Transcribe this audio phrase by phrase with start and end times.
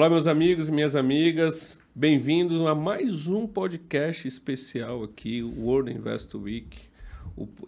[0.00, 1.78] Olá, meus amigos e minhas amigas.
[1.94, 6.74] Bem-vindos a mais um podcast especial aqui, o World Investor Week.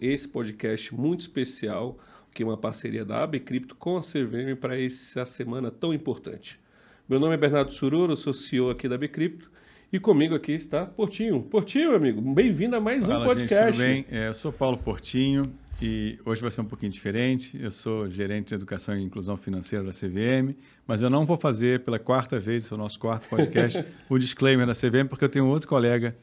[0.01, 1.95] Esse podcast muito especial,
[2.33, 6.59] que é uma parceria da AB Cripto com a CVM para essa semana tão importante.
[7.07, 9.51] Meu nome é Bernardo Sururo, sou CEO aqui da AB Cripto.
[9.91, 11.39] E comigo aqui está Portinho.
[11.43, 13.77] Portinho, meu amigo, bem-vindo a mais Fala, um podcast.
[13.77, 14.19] Gente, tudo bem?
[14.19, 17.59] É, eu sou Paulo Portinho e hoje vai ser um pouquinho diferente.
[17.61, 20.55] Eu sou gerente de educação e inclusão financeira da CVM,
[20.87, 24.73] mas eu não vou fazer pela quarta vez, o nosso quarto podcast, o disclaimer da
[24.73, 26.15] CVM, porque eu tenho outro colega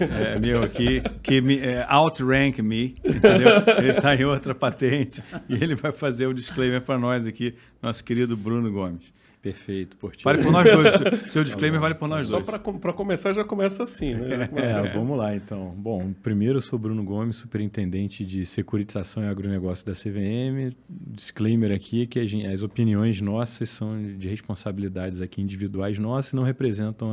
[0.00, 3.62] é, meu aqui que me, é, outrank me, entendeu?
[3.78, 8.02] Ele está em outra patente e ele vai fazer o disclaimer para nós aqui, nosso
[8.02, 9.12] querido Bruno Gomes.
[9.44, 10.24] Perfeito, Portinho.
[10.24, 11.30] Vale por nós dois.
[11.30, 12.46] Seu disclaimer vale por nós Só dois.
[12.46, 14.48] Só para começar, já começa assim, né?
[14.54, 15.74] É, é, vamos lá, então.
[15.76, 20.74] Bom, primeiro eu sou Bruno Gomes, superintendente de securitização e agronegócio da CVM.
[20.88, 26.42] Disclaimer aqui que gente, as opiniões nossas são de responsabilidades aqui individuais nossas e não
[26.42, 27.12] representam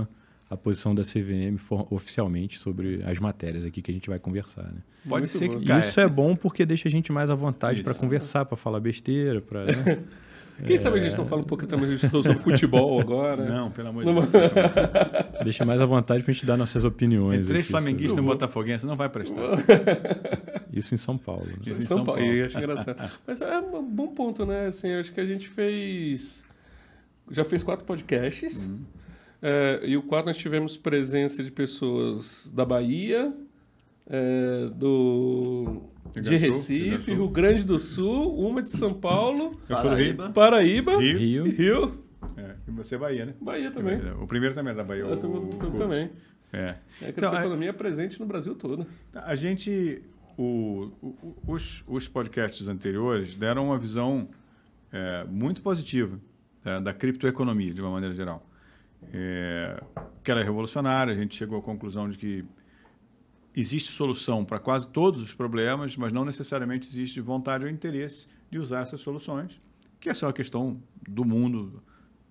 [0.50, 4.20] a, a posição da CVM for, oficialmente sobre as matérias aqui que a gente vai
[4.20, 4.64] conversar.
[4.64, 4.82] Né?
[5.04, 5.60] Pode Muito ser bom.
[5.60, 8.80] que Isso é bom porque deixa a gente mais à vontade para conversar, para falar
[8.80, 9.66] besteira, para...
[9.66, 10.00] Né?
[10.66, 10.78] Quem é...
[10.78, 13.46] sabe a gente não fala um pouco também sobre futebol agora?
[13.46, 14.30] Não, pelo amor de Deus.
[15.44, 17.42] Deixa mais à vontade para a gente dar nossas opiniões.
[17.42, 19.42] E três flamenguistas e um botafoguense não vai prestar.
[20.72, 21.46] Isso em São Paulo.
[21.46, 21.56] Né?
[21.62, 22.22] Isso em São, São Paulo.
[22.22, 22.46] Paulo.
[22.46, 23.12] Acho engraçado.
[23.26, 24.68] Mas é um bom ponto, né?
[24.68, 26.46] Assim, acho que a gente fez...
[27.30, 28.68] Já fez quatro podcasts.
[28.68, 28.80] Uhum.
[29.42, 33.34] É, e o quadro nós tivemos presença de pessoas da Bahia,
[34.12, 41.18] é, do de Recife, Rio Grande do Sul, uma de São Paulo, Paraíba, Paraíba Rio,
[41.18, 41.44] Rio.
[41.46, 42.00] Rio.
[42.36, 43.34] É, e você é Bahia, né?
[43.40, 43.98] Bahia também.
[44.22, 45.04] O primeiro também é da Bahia.
[45.04, 46.10] Eu o, o, também.
[46.52, 46.76] É.
[47.02, 48.86] É que então, a economia é presente no Brasil todo.
[49.14, 50.04] A gente,
[50.38, 54.28] o, o, os, os podcasts anteriores deram uma visão
[54.92, 56.20] é, muito positiva
[56.66, 58.46] é, da criptoeconomia, de uma maneira geral.
[59.14, 59.82] É,
[60.22, 62.46] que ela é revolucionária, a gente chegou à conclusão de que
[63.56, 68.60] existe solução para quase todos os problemas, mas não necessariamente existe vontade ou interesse de
[68.60, 69.62] usar essas soluções,
[70.00, 71.82] que essa é uma questão do mundo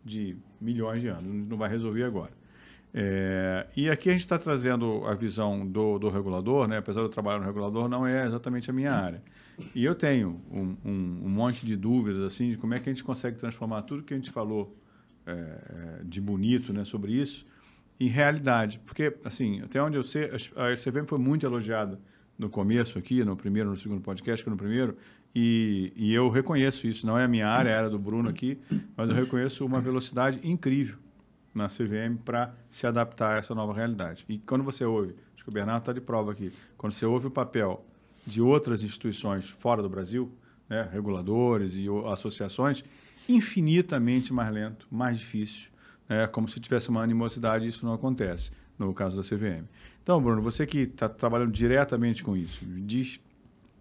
[0.04, 2.32] de milhões de anos, não vai resolver agora.
[2.92, 6.78] É, e aqui a gente está trazendo a visão do, do regulador, né?
[6.78, 9.22] apesar de eu trabalhar no regulador, não é exatamente a minha área.
[9.74, 12.92] E eu tenho um, um, um monte de dúvidas assim de como é que a
[12.92, 14.76] gente consegue transformar tudo que a gente falou
[15.26, 17.46] é, de bonito né, sobre isso
[18.00, 18.80] em realidade.
[18.84, 22.00] Porque, assim, até onde eu sei, a CVM foi muito elogiada
[22.38, 24.96] no começo aqui, no primeiro, no segundo podcast, que no primeiro,
[25.34, 27.06] e, e eu reconheço isso.
[27.06, 28.58] Não é a minha área, é a área do Bruno aqui,
[28.96, 30.96] mas eu reconheço uma velocidade incrível
[31.54, 34.24] na CVM para se adaptar a essa nova realidade.
[34.28, 37.26] E quando você ouve, acho que o Bernardo está de prova aqui, quando você ouve
[37.26, 37.84] o papel
[38.26, 40.32] de outras instituições fora do Brasil,
[40.68, 42.84] né, reguladores e associações,
[43.28, 45.70] infinitamente mais lento, mais difícil,
[46.10, 49.64] é como se tivesse uma animosidade, isso não acontece no caso da CVM.
[50.02, 53.20] Então, Bruno, você que está trabalhando diretamente com isso, diz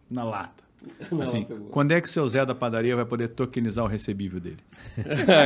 [0.09, 0.63] na lata.
[1.21, 4.59] Assim, quando é que seu Zé da padaria vai poder tokenizar o recebível dele?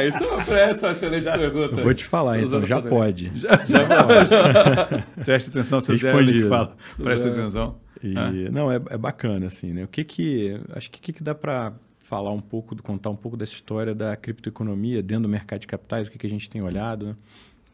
[0.07, 1.81] isso é essa é uma excelente já, pergunta.
[1.81, 3.31] Vou te falar, então, já pode.
[3.39, 5.23] Já, já pode.
[5.23, 6.75] Presta atenção, seu Zé que fala.
[7.01, 7.77] Presta atenção.
[8.03, 8.31] E, ah.
[8.51, 9.85] Não, é, é, bacana, assim, né?
[9.85, 10.59] O que que...
[10.75, 11.73] Acho que o que, que dá para
[12.13, 16.07] falar um pouco, contar um pouco dessa história da criptoeconomia dentro do mercado de capitais,
[16.07, 17.07] o que, que a gente tem olhado.
[17.07, 17.16] Né?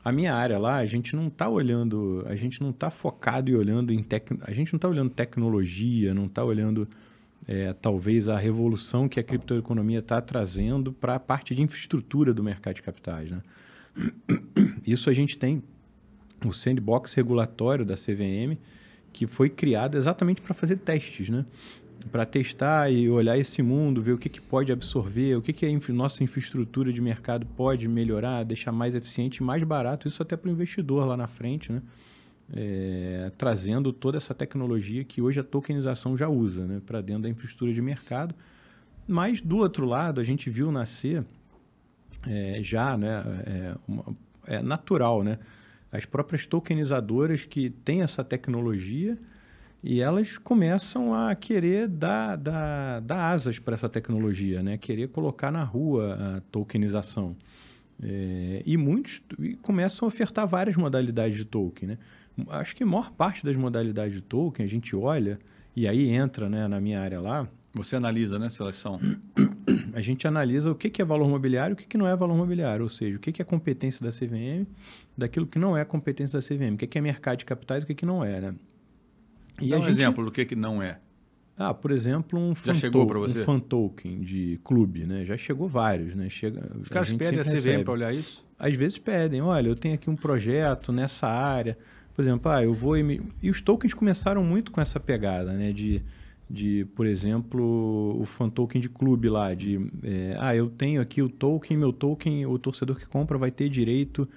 [0.01, 3.55] A minha área lá, a gente não está olhando, a gente não está focado e
[3.55, 4.31] olhando em tec...
[4.43, 6.87] a gente não está olhando tecnologia, não está olhando
[7.45, 12.41] é, talvez a revolução que a criptoeconomia está trazendo para a parte de infraestrutura do
[12.41, 13.31] mercado de capitais.
[13.31, 13.41] Né?
[14.87, 15.61] Isso a gente tem
[16.45, 18.57] o sandbox regulatório da CVM,
[19.11, 21.27] que foi criado exatamente para fazer testes.
[21.27, 21.45] Né?
[22.11, 25.65] Para testar e olhar esse mundo, ver o que, que pode absorver, o que, que
[25.65, 30.35] a nossa infraestrutura de mercado pode melhorar, deixar mais eficiente e mais barato, isso até
[30.35, 31.81] para o investidor lá na frente, né?
[32.51, 36.81] É, trazendo toda essa tecnologia que hoje a tokenização já usa né?
[36.83, 38.33] para dentro da infraestrutura de mercado.
[39.07, 41.23] Mas, do outro lado, a gente viu nascer
[42.27, 44.03] é, já, né, é, uma,
[44.47, 45.37] é natural, né?
[45.91, 49.17] as próprias tokenizadoras que têm essa tecnologia
[49.83, 54.77] e elas começam a querer dar, dar, dar asas para essa tecnologia, né?
[54.77, 57.35] querer colocar na rua a tokenização.
[58.01, 61.89] É, e muitos e começam a ofertar várias modalidades de token.
[61.89, 61.97] Né?
[62.49, 65.39] Acho que a maior parte das modalidades de token a gente olha,
[65.75, 67.47] e aí entra né, na minha área lá.
[67.73, 68.99] Você analisa, né, seleção?
[69.93, 72.83] A gente analisa o que, é valor mobiliário e o que, não é valor mobiliário,
[72.83, 74.67] ou seja, o que, é competência da CVM
[75.17, 77.87] daquilo que não é competência da CVM, o que, é mercado de capitais e o
[77.87, 78.39] que, que não é.
[78.39, 78.55] Né?
[79.61, 79.89] E Dá um gente...
[79.91, 80.99] exemplo do que, que não é.
[81.57, 83.41] Ah, por exemplo, um Já chegou para você?
[83.41, 85.25] um fan token de clube, né?
[85.25, 86.29] Já chegou vários, né?
[86.29, 88.45] Chega, Os caras gente pedem a CVM para olhar isso?
[88.57, 91.77] Às vezes pedem, olha, eu tenho aqui um projeto nessa área.
[92.15, 92.95] Por exemplo, ah, eu vou...
[92.95, 95.73] emi- E os tokens começaram muito com essa pegada, né?
[95.73, 96.01] De,
[96.49, 99.75] de por exemplo, o fan token de clube lá, de...
[100.03, 103.67] é, ah, eu tenho aqui o token, meu token, o torcedor que compra vai ter
[103.67, 104.27] direito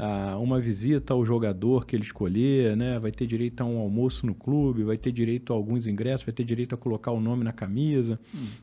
[0.00, 3.00] a uma visita ao jogador que ele escolher, né?
[3.00, 6.32] Vai ter direito a um almoço no clube, vai ter direito a alguns ingressos, vai
[6.32, 8.18] ter direito a colocar o nome na camisa.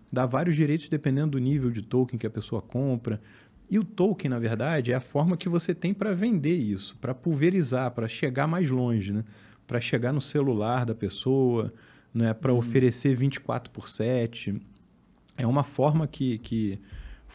[0.09, 3.19] Dá vários direitos dependendo do nível de token que a pessoa compra.
[3.69, 7.13] E o token, na verdade, é a forma que você tem para vender isso, para
[7.13, 9.25] pulverizar, para chegar mais longe, né?
[9.67, 11.73] Para chegar no celular da pessoa,
[12.13, 12.33] né?
[12.33, 14.55] Para oferecer 24 por 7.
[15.37, 16.79] É uma forma que, que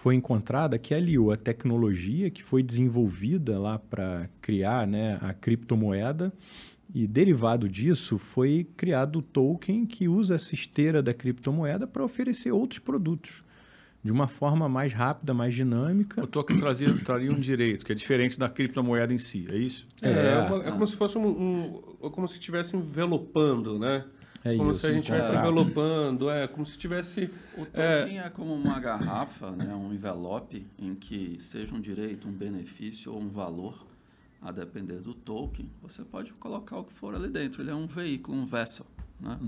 [0.03, 6.33] foi encontrada que aliou a tecnologia que foi desenvolvida lá para criar né, a criptomoeda
[6.95, 12.51] e derivado disso foi criado o token que usa essa esteira da criptomoeda para oferecer
[12.51, 13.45] outros produtos
[14.03, 16.25] de uma forma mais rápida, mais dinâmica.
[16.25, 19.87] O token trazia, traria um direito, que é diferente da criptomoeda em si, é isso?
[20.01, 20.33] É, É.
[20.33, 24.07] é uma- é como se fosse um, um- é como se estivesse envelopando, né?
[24.45, 28.31] É como isso, se a gente estivesse envelopando, é como se tivesse O token é,
[28.31, 33.29] como uma garrafa, né, um envelope em que seja um direito, um benefício ou um
[33.29, 33.87] valor,
[34.41, 37.61] a depender do token, você pode colocar o que for ali dentro.
[37.61, 38.87] Ele é um veículo, um vessel.
[39.21, 39.39] Né?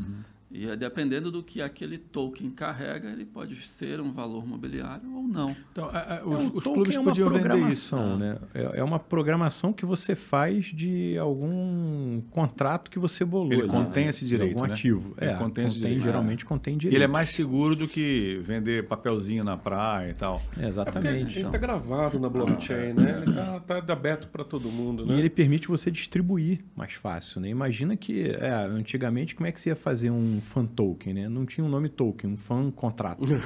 [0.54, 5.22] E é dependendo do que aquele token carrega, ele pode ser um valor mobiliário ou
[5.22, 5.56] não.
[5.72, 7.90] Então, é, é, É, os, o os clubes é uma podiam vender isso.
[7.96, 8.38] programação, né?
[8.54, 13.52] É é uma programação que você faz de algum contrato que você bolou.
[13.52, 14.10] Ele ali, contém né?
[14.10, 14.72] esse De direito, Algum né?
[14.72, 15.14] ativo.
[15.20, 16.02] Ele é, contém esse direito.
[16.02, 16.96] Geralmente contém E direito.
[16.96, 20.42] ele é mais seguro do que vender papelzinho na praia e tal.
[20.58, 21.38] É, É exatamente.
[21.38, 23.22] ele está gravado na blockchain, né?
[23.22, 25.14] Ele está aberto para todo mundo, né?
[25.14, 27.48] E ele permite você distribuir mais fácil, né?
[27.48, 31.28] Imagina que, é, antigamente, como é que você ia fazer um fan token, né?
[31.28, 33.24] Não tinha um nome token, um fan contrato.
[33.26, 33.40] né?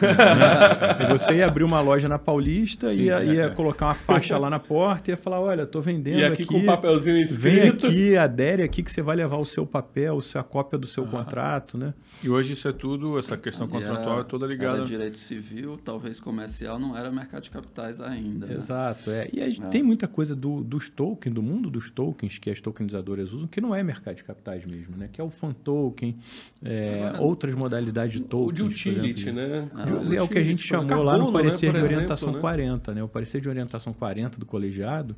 [1.04, 3.48] E você ia abrir uma loja na Paulista, Sim, ia, é, ia é.
[3.50, 6.56] colocar uma faixa lá na porta e ia falar, olha, tô vendendo E aqui, com
[6.58, 7.87] um papelzinho Vem escrito.
[7.87, 11.78] aqui, adere aqui que você vai levar o seu papel, a cópia do seu contrato,
[11.78, 11.94] né?
[12.22, 14.76] E hoje isso é tudo, essa questão Ali contratual era- é toda ligada.
[14.78, 18.46] Era direito civil, talvez comercial, não era mercado de capitais ainda.
[18.46, 18.54] né?
[18.54, 19.28] Exato, é.
[19.32, 19.69] E a gente É.
[19.69, 23.60] tem muita coisa do, dos tokens, do mundo dos tokens que as tokenizadoras usam, que
[23.60, 25.08] não é mercado de capitais mesmo, né?
[25.12, 26.16] Que é o fan token,
[26.64, 28.54] é, Agora, outras modalidades de O tokens.
[28.54, 29.68] de por utility, né?
[29.74, 29.84] Ah,
[30.14, 31.94] É o que a gente utility, chamou carbono, lá no né, parecer por de exemplo,
[31.96, 32.40] orientação né?
[32.40, 33.02] 40, né?
[33.02, 35.16] O parecer de orientação 40 do colegiado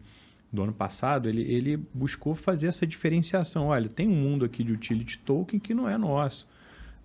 [0.53, 3.67] do ano passado, ele, ele buscou fazer essa diferenciação.
[3.67, 6.47] Olha, tem um mundo aqui de utility token que não é nosso.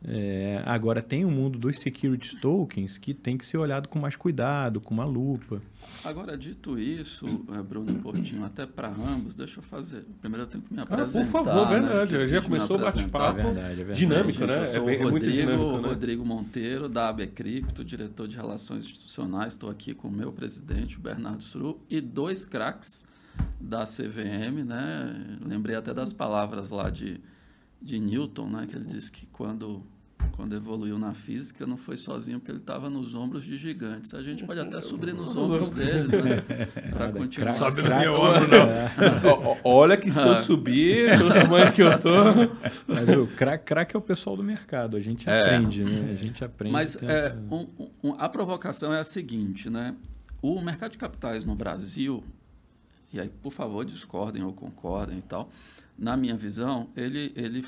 [0.05, 4.15] É, agora tem o mundo dos security tokens que tem que ser olhado com mais
[4.17, 5.61] cuidado, com uma lupa.
[6.03, 10.03] Agora, dito isso, eh, Bruno Portinho, até para ambos, deixa eu fazer.
[10.19, 11.25] Primeiro eu tenho que me Ah, por apresentar.
[11.31, 11.79] favor, né?
[11.79, 12.03] verdade.
[12.15, 13.17] Esqueci Já começou o apresentar.
[13.19, 13.39] bate-papo.
[13.39, 13.99] É verdade, é verdade.
[13.99, 14.59] Dinâmico, Gente, né?
[14.61, 15.87] Eu sou é, bem- é o muito Rodrigo, dinâmico, né?
[15.87, 19.53] Rodrigo Monteiro, da AB Cripto, diretor de Relações Institucionais.
[19.53, 23.05] Estou aqui com o meu presidente, o Bernardo Suru, e dois craques
[23.59, 24.63] da CVM.
[24.65, 25.37] Né?
[25.45, 27.21] Lembrei até das palavras lá de,
[27.81, 28.65] de Newton, né?
[28.67, 29.81] que ele disse que quando,
[30.31, 34.13] quando evoluiu na física não foi sozinho, porque ele estava nos ombros de gigantes.
[34.13, 36.41] A gente pode até subir nos ombros deles né?
[36.91, 37.53] para continuar.
[37.53, 39.57] craque, Sobe no meu ombro, não.
[39.63, 40.37] Olha que se eu Ah.
[40.37, 42.09] subir, do tamanho que eu tô.
[42.87, 45.41] Mas o craque crack é o pessoal do mercado, a gente É.
[45.41, 46.11] aprende, né?
[46.11, 46.73] A gente aprende.
[46.73, 47.67] Mas é, um-
[48.03, 49.95] um- a provocação é a seguinte, né?
[50.41, 52.23] O mercado de capitais no Brasil,
[53.13, 55.49] e aí, por favor, discordem ou concordem e tal,
[55.97, 57.63] na minha visão, ele, ele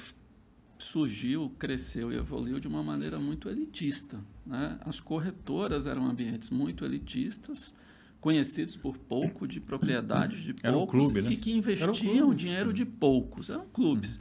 [0.77, 4.19] surgiu, cresceu e evoluiu de uma maneira muito elitista.
[4.45, 4.77] Né?
[4.85, 7.73] As corretoras eram ambientes muito elitistas,
[8.19, 11.31] conhecidos por pouco, de propriedades de Era um poucos, clube, né?
[11.31, 13.49] e que investiam clubes, o dinheiro de poucos.
[13.49, 14.19] Eram clubes.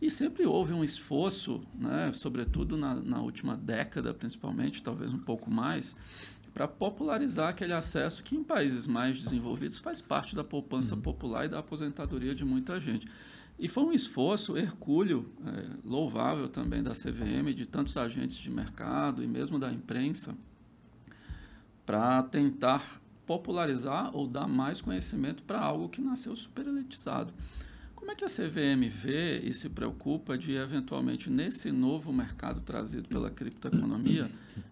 [0.00, 5.48] E sempre houve um esforço, né, sobretudo na, na última década, principalmente, talvez um pouco
[5.48, 5.94] mais,
[6.52, 11.48] para popularizar aquele acesso que em países mais desenvolvidos faz parte da poupança popular e
[11.48, 13.06] da aposentadoria de muita gente.
[13.58, 19.22] E foi um esforço hercúleo, é, louvável também da CVM, de tantos agentes de mercado
[19.22, 20.34] e mesmo da imprensa,
[21.86, 27.32] para tentar popularizar ou dar mais conhecimento para algo que nasceu superelitizado.
[27.94, 33.08] Como é que a CVM vê e se preocupa de, eventualmente, nesse novo mercado trazido
[33.08, 34.28] pela criptoeconomia,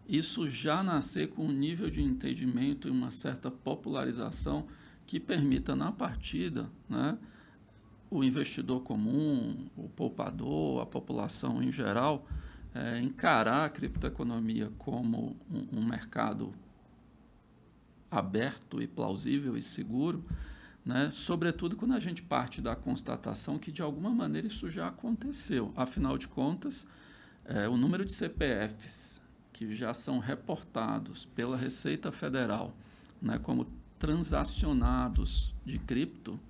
[0.09, 4.67] isso já nascer com um nível de entendimento e uma certa popularização
[5.07, 7.17] que permita, na partida, né,
[8.11, 12.27] o investidor comum, o poupador, a população em geral,
[12.75, 16.53] eh, encarar a criptoeconomia como um, um mercado
[18.11, 20.25] aberto e plausível e seguro,
[20.85, 21.11] né?
[21.11, 25.73] sobretudo quando a gente parte da constatação que, de alguma maneira, isso já aconteceu.
[25.77, 26.87] Afinal de contas,
[27.45, 32.75] é, o número de CPFs que já são reportados pela Receita Federal
[33.21, 33.67] né, como
[33.99, 36.41] transacionados de cripto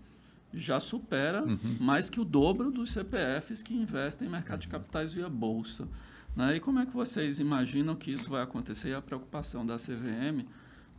[0.52, 1.76] já supera uhum.
[1.80, 5.86] mais que o dobro dos CPFs que investem em mercado de capitais via bolsa.
[6.34, 6.56] Né?
[6.56, 8.90] E como é que vocês imaginam que isso vai acontecer?
[8.90, 10.46] E a preocupação da CVM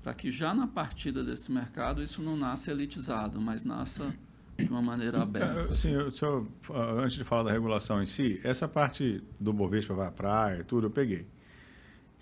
[0.01, 4.13] para que já na partida desse mercado isso não nasça elitizado, mas nasça
[4.57, 5.73] de uma maneira aberta.
[5.73, 6.45] Sim, eu, só,
[6.97, 10.63] antes de falar da regulação em si, essa parte do Bovespa vai à praia e
[10.63, 11.27] tudo, eu peguei.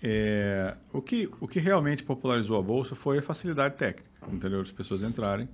[0.02, 4.60] É, o, que, o que realmente popularizou a Bolsa foi a facilidade técnica, entendeu?
[4.60, 5.48] As pessoas entrarem,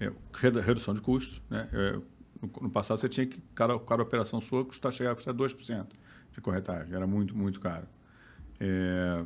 [0.00, 0.10] é,
[0.60, 1.42] redução de custos.
[1.50, 1.68] Né?
[1.72, 2.00] É,
[2.60, 5.86] no, passado, você tinha que, cada, cada operação sua, custar, chegar a custar 2%
[6.32, 7.86] de corretagem, era muito, muito caro.
[8.58, 9.24] É,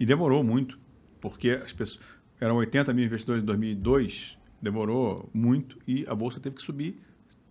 [0.00, 0.78] e demorou muito,
[1.20, 2.02] porque as pessoas,
[2.40, 7.00] eram 80 mil investidores em 2002, demorou muito e a bolsa teve que subir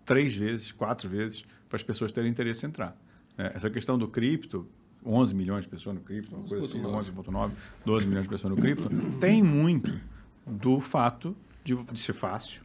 [0.03, 2.98] três vezes, quatro vezes para as pessoas terem interesse em entrar.
[3.38, 4.67] É, essa questão do cripto,
[5.05, 7.51] 11 milhões de pessoas no cripto, uma coisa assim, 11,9,
[7.86, 10.00] 12 milhões de pessoas no cripto, tem muito
[10.45, 12.63] do fato de, de ser fácil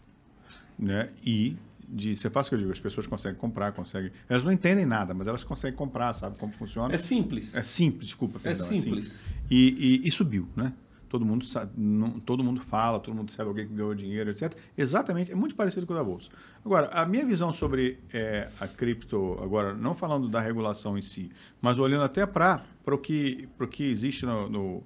[0.78, 1.11] né?
[1.25, 1.57] e
[1.88, 4.12] de ser fácil que eu digo, as pessoas conseguem comprar, conseguem.
[4.28, 6.95] Elas não entendem nada, mas elas conseguem comprar, sabe como funciona.
[6.95, 7.57] É simples.
[7.57, 8.64] É simples, desculpa, é perdão.
[8.64, 8.85] É simples.
[8.85, 9.21] É simples.
[9.50, 10.73] E, e, e, subiu, né?
[11.09, 14.57] todo mundo, sabe, não, todo mundo fala, todo mundo sabe alguém que ganhou dinheiro, etc.
[14.78, 16.30] Exatamente, é muito parecido com o da Bolsa.
[16.64, 21.33] Agora, a minha visão sobre é, a cripto, agora, não falando da regulação em si,
[21.61, 24.83] mas olhando até para o que, que existe no, no,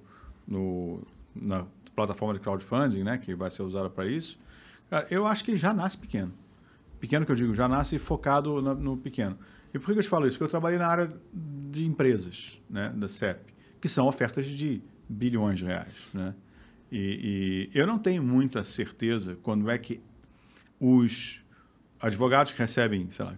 [0.47, 1.01] no,
[1.35, 4.37] na plataforma de crowdfunding, né, que vai ser usada para isso,
[4.89, 6.33] cara, eu acho que já nasce pequeno.
[6.99, 9.37] Pequeno que eu digo, já nasce focado no, no pequeno.
[9.73, 10.37] E por que eu te falo isso?
[10.37, 15.59] Porque eu trabalhei na área de empresas, né, da CEP, que são ofertas de bilhões
[15.59, 15.93] de reais.
[16.13, 16.33] Né?
[16.91, 20.01] E, e, eu não tenho muita certeza quando é que
[20.79, 21.43] os
[21.99, 23.37] advogados que recebem, sei lá,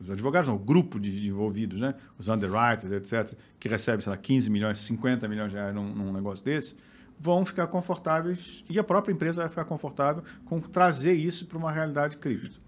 [0.00, 1.94] os advogados não, o grupo de envolvidos, né?
[2.18, 6.12] os underwriters, etc., que recebem, sei lá, 15 milhões, 50 milhões de reais num, num
[6.12, 6.76] negócio desse,
[7.20, 11.72] vão ficar confortáveis, e a própria empresa vai ficar confortável com trazer isso para uma
[11.72, 12.58] realidade cripto.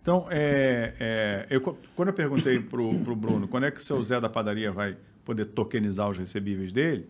[0.00, 4.00] Então, é, é, eu, quando eu perguntei para o Bruno quando é que o seu
[4.04, 7.08] Zé da padaria vai poder tokenizar os recebíveis dele,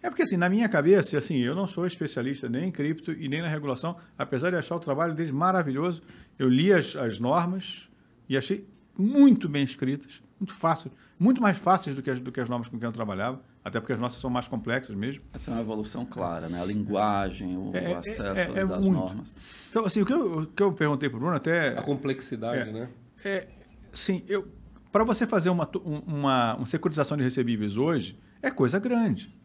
[0.00, 3.28] é porque, assim, na minha cabeça, assim, eu não sou especialista nem em cripto e
[3.28, 6.02] nem na regulação, apesar de achar o trabalho deles maravilhoso.
[6.38, 7.88] Eu li as, as normas
[8.28, 8.64] e achei
[8.96, 12.68] muito bem escritas, muito fácil, muito mais fáceis do que as, do que as normas
[12.68, 15.22] com quem eu trabalhava, até porque as nossas são mais complexas mesmo.
[15.32, 16.60] Essa é uma evolução clara, né?
[16.60, 18.98] A linguagem, o, é, é acesso é, é, das muito.
[18.98, 19.36] normas.
[19.70, 21.78] Então, assim, o que eu, o que eu perguntei para o Bruno até...
[21.78, 22.88] A complexidade, é, né?
[23.24, 23.48] É,
[23.92, 24.48] sim, eu,
[24.90, 29.38] para você fazer uma, uma, uma securitização de recebíveis hoje, é coisa grande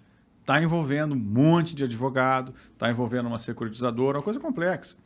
[0.44, 4.98] está envolvendo um monte de advogado, está envolvendo uma securitizadora, uma coisa complexa.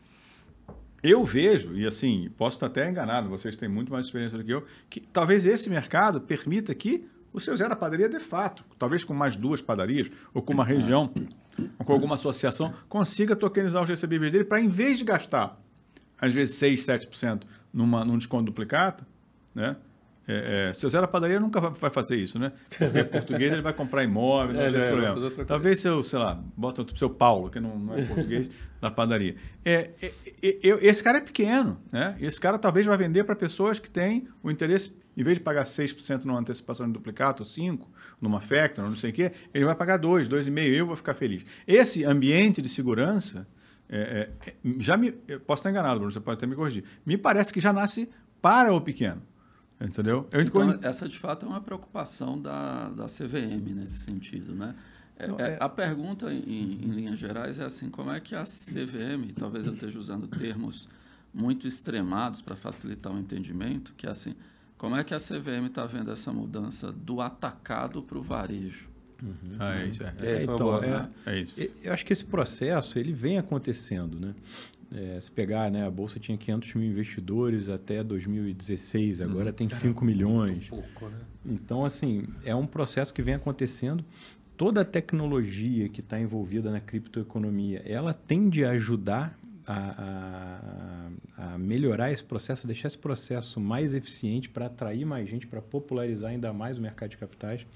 [1.01, 4.51] Eu vejo, e assim, posso estar até enganado, vocês têm muito mais experiência do que
[4.51, 7.07] eu, que talvez esse mercado permita que
[7.38, 11.12] o seu zero padaria de fato, talvez com mais duas padarias, ou com uma região,
[11.79, 15.60] ou com alguma associação, consiga tokenizar os recebíveis dele para, em vez de gastar,
[16.20, 19.08] às vezes, 6, 7% numa, num desconto duplicata,
[19.53, 19.77] né?
[20.27, 22.51] É, é, seu Zé da Padaria nunca vai fazer isso, né?
[22.77, 25.46] Porque é português, ele vai comprar imóvel, não é, tem esse problema.
[25.46, 28.50] Talvez seu, sei lá, bota o seu Paulo, que não, não é português,
[28.81, 29.38] da padaria.
[29.63, 30.12] É, é,
[30.43, 32.17] é, esse cara é pequeno, né?
[32.19, 35.63] Esse cara talvez vai vender para pessoas que têm o interesse, em vez de pagar
[35.63, 37.79] 6% numa antecipação de duplicato, ou 5%,
[38.19, 41.46] numa Factor, não sei o quê, ele vai pagar 2%, 2,5%, eu vou ficar feliz.
[41.65, 43.48] Esse ambiente de segurança,
[44.79, 45.13] já me,
[45.46, 48.10] posso estar enganado, Bruno, você pode até me corrigir, me parece que já nasce
[48.41, 49.22] para o pequeno.
[49.79, 50.25] Entendeu?
[50.31, 54.74] Eu então, essa de fato é uma preocupação da, da CVM nesse sentido, né?
[55.19, 55.53] É, Não, é...
[55.53, 59.65] É, a pergunta, em, em, linhas gerais, é assim: como é que a CVM, talvez
[59.65, 60.89] eu esteja usando termos
[61.34, 64.36] muito extremados para facilitar o entendimento, que é assim:
[64.77, 68.88] como é que a CVM está vendo essa mudança do atacado para o varejo?
[69.22, 69.55] Uhum.
[69.60, 70.03] Ah, é isso.
[70.03, 70.13] É.
[70.22, 71.55] É, então, é, é, isso.
[71.84, 74.36] Eu acho que esse processo ele vem acontecendo, né?
[74.94, 79.70] É, se pegar, né, a Bolsa tinha 500 mil investidores até 2016, agora hum, tem
[79.70, 80.70] 5 milhões.
[80.70, 81.20] Pouco, né?
[81.46, 84.03] Então, assim, é um processo que vem acontecendo.
[84.56, 91.57] Toda a tecnologia que está envolvida na criptoeconomia, ela tende a ajudar a, a, a,
[91.57, 96.53] melhorar esse processo, deixar esse processo mais eficiente para atrair mais gente, para popularizar ainda
[96.53, 97.67] mais o mercado de capitais.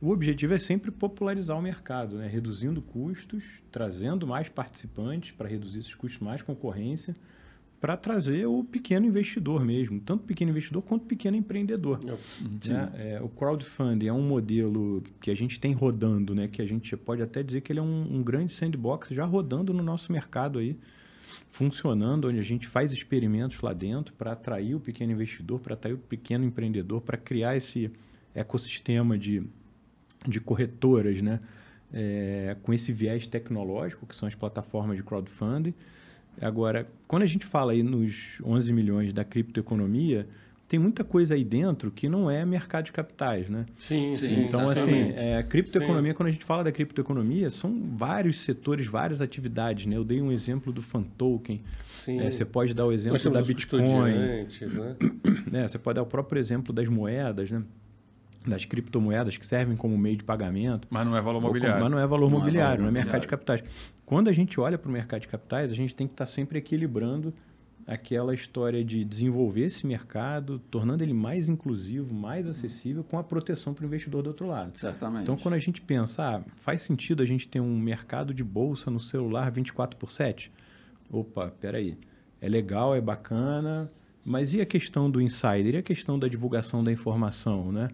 [0.00, 2.26] O objetivo é sempre popularizar o mercado, né?
[2.26, 7.14] reduzindo custos, trazendo mais participantes para reduzir esses custos, mais concorrência,
[7.80, 12.02] para trazer o pequeno investidor mesmo, tanto pequeno investidor quanto pequeno empreendedor.
[12.74, 12.92] Né?
[12.96, 16.48] É, o crowdfunding é um modelo que a gente tem rodando, né?
[16.48, 19.72] que a gente pode até dizer que ele é um, um grande sandbox já rodando
[19.72, 20.76] no nosso mercado aí
[21.56, 25.94] funcionando, onde a gente faz experimentos lá dentro para atrair o pequeno investidor, para atrair
[25.94, 27.90] o pequeno empreendedor, para criar esse,
[28.36, 29.42] ecossistema de,
[30.26, 31.40] de corretoras, né?
[31.92, 35.72] É, com esse viés tecnológico, que são as plataformas de crowdfunding.
[36.40, 40.28] Agora, quando a gente fala aí nos 11 milhões da criptoeconomia,
[40.68, 43.66] tem muita coisa aí dentro que não é mercado de capitais, né?
[43.78, 44.44] Sim, sim.
[44.44, 46.16] Então, assim, é, criptoeconomia, sim.
[46.16, 49.96] quando a gente fala da criptoeconomia, são vários setores, várias atividades, né?
[49.96, 51.62] Eu dei um exemplo do fan token.
[51.92, 52.20] Sim.
[52.20, 53.82] É, você pode dar o exemplo da Bitcoin.
[53.82, 54.46] Né?
[55.50, 55.68] né?
[55.68, 57.62] Você pode dar o próprio exemplo das moedas, né?
[58.44, 60.86] das criptomoedas que servem como meio de pagamento.
[60.88, 61.80] Mas não é valor mobiliário.
[61.80, 63.64] Mas não é valor não mobiliário, é valor não é mercado de capitais.
[64.04, 66.58] Quando a gente olha para o mercado de capitais, a gente tem que estar sempre
[66.58, 67.34] equilibrando
[67.86, 73.72] aquela história de desenvolver esse mercado, tornando ele mais inclusivo, mais acessível, com a proteção
[73.72, 74.76] para o investidor do outro lado.
[74.76, 75.22] Certamente.
[75.22, 78.90] Então, quando a gente pensa, ah, faz sentido a gente ter um mercado de bolsa
[78.90, 80.50] no celular 24 por 7?
[81.10, 81.96] Opa, peraí.
[82.40, 83.90] É legal, é bacana,
[84.24, 85.74] mas e a questão do insider?
[85.74, 87.88] E a questão da divulgação da informação, né?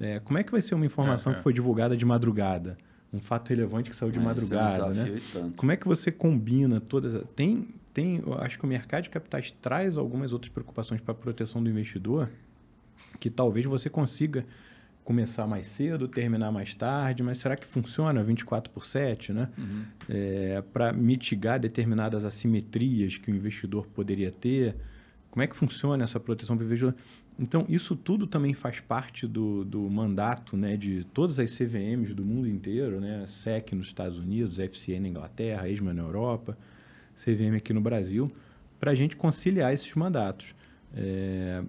[0.00, 1.38] É, como é que vai ser uma informação é, é.
[1.38, 2.76] que foi divulgada de madrugada?
[3.12, 5.20] Um fato relevante que saiu de é, madrugada, é um né?
[5.56, 7.16] Como é que você combina todas...
[7.34, 11.14] Tem, tem, eu acho que o mercado de capitais traz algumas outras preocupações para a
[11.14, 12.28] proteção do investidor,
[13.18, 14.44] que talvez você consiga
[15.08, 19.48] começar mais cedo, terminar mais tarde, mas será que funciona 24 por 7, né?
[19.56, 19.84] Uhum.
[20.06, 24.76] É, para mitigar determinadas assimetrias que o investidor poderia ter?
[25.30, 26.94] Como é que funciona essa proteção para o investidor?
[27.38, 32.24] Então, isso tudo também faz parte do, do mandato né, de todas as CVMs do
[32.24, 33.24] mundo inteiro, né?
[33.28, 36.58] SEC nos Estados Unidos, FCN na Inglaterra, ESMA na Europa,
[37.18, 38.30] CVM aqui no Brasil,
[38.78, 40.54] para a gente conciliar esses mandatos.
[40.94, 41.62] É,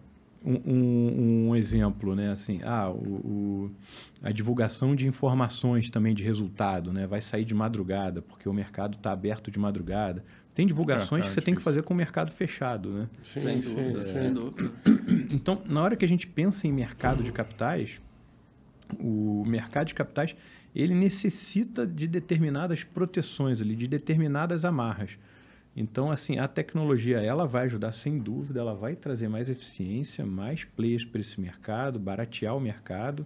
[0.46, 2.32] um, um, um, exemplo, né?
[2.32, 3.72] Assim, ah, o, o,
[4.24, 7.06] a divulgação de informações também de resultado, né?
[7.06, 10.24] Vai sair de madrugada, porque o mercado está aberto de madrugada.
[10.54, 13.10] Tem divulgações é, que você tem que fazer com o mercado fechado, né?
[13.22, 14.72] Sim, sem dúvida, sim, sem dúvida.
[15.34, 18.02] Então, na hora que a gente pensa em mercado de capitais,
[19.00, 20.36] o mercado de capitais
[20.76, 25.18] ele necessita de determinadas proteções ali, de determinadas amarras.
[25.82, 30.66] Então, assim, a tecnologia ela vai ajudar sem dúvida, ela vai trazer mais eficiência, mais
[30.66, 33.26] players para esse mercado, baratear o mercado.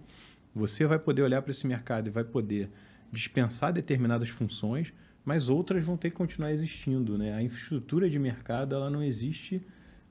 [0.54, 2.70] Você vai poder olhar para esse mercado e vai poder
[3.10, 4.92] dispensar determinadas funções,
[5.24, 7.34] mas outras vão ter que continuar existindo, né?
[7.34, 9.60] A infraestrutura de mercado ela não existe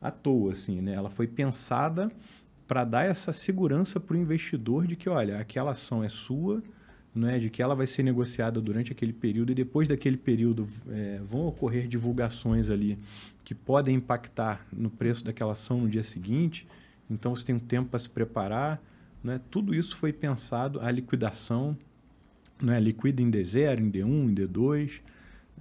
[0.01, 0.93] à toa, assim, né?
[0.93, 2.11] Ela foi pensada
[2.67, 6.61] para dar essa segurança para o investidor de que, olha, aquela ação é sua,
[7.13, 10.67] não é de que ela vai ser negociada durante aquele período e depois daquele período
[10.89, 12.97] é, vão ocorrer divulgações ali
[13.43, 16.67] que podem impactar no preço daquela ação no dia seguinte.
[17.09, 18.81] Então você tem um tempo para se preparar.
[19.23, 19.39] Né?
[19.51, 21.77] Tudo isso foi pensado, a liquidação,
[22.61, 22.79] né?
[22.79, 25.01] liquida em D0, em D1, em D2.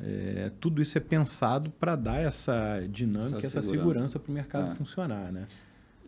[0.00, 4.72] É, tudo isso é pensado para dar essa dinâmica, essa, essa segurança para o mercado
[4.72, 4.74] é.
[4.74, 5.30] funcionar.
[5.30, 5.46] Né?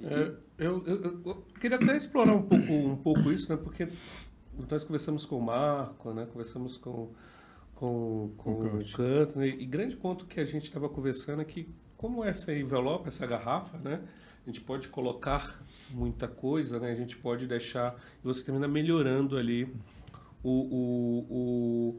[0.02, 3.60] É, eu, eu, eu, queria até explorar um pouco, um pouco isso, né?
[3.62, 3.88] porque
[4.70, 6.26] nós conversamos com o Marco, né?
[6.32, 7.10] conversamos com,
[7.74, 12.24] com, com o Cutney, e grande ponto que a gente estava conversando é que como
[12.24, 14.00] essa envelope, essa garrafa, né?
[14.42, 16.92] a gente pode colocar muita coisa, né?
[16.92, 19.64] a gente pode deixar, e você termina melhorando ali
[20.42, 21.96] o, o,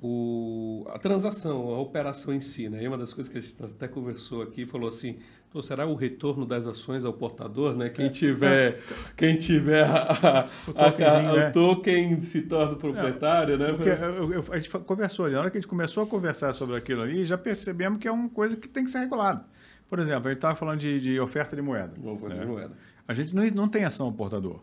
[0.00, 2.68] o, o, a transação, a operação em si.
[2.68, 2.82] Né?
[2.82, 5.18] E uma das coisas que a gente até conversou aqui, falou assim,
[5.54, 7.88] ou será o retorno das ações ao portador, né?
[7.88, 8.08] Quem é.
[8.10, 8.80] tiver,
[9.16, 13.72] quem tiver a, o, a, a, o token se torna proprietário, né?
[13.72, 17.02] Porque a gente conversou ali, na hora que a gente começou a conversar sobre aquilo
[17.02, 19.44] ali, já percebemos que é uma coisa que tem que ser regulada.
[19.88, 21.94] Por exemplo, a gente estava falando de, de, oferta de moeda.
[22.02, 22.40] Oferta né?
[22.40, 22.72] de moeda.
[23.06, 24.60] A gente não, não tem ação ao portador,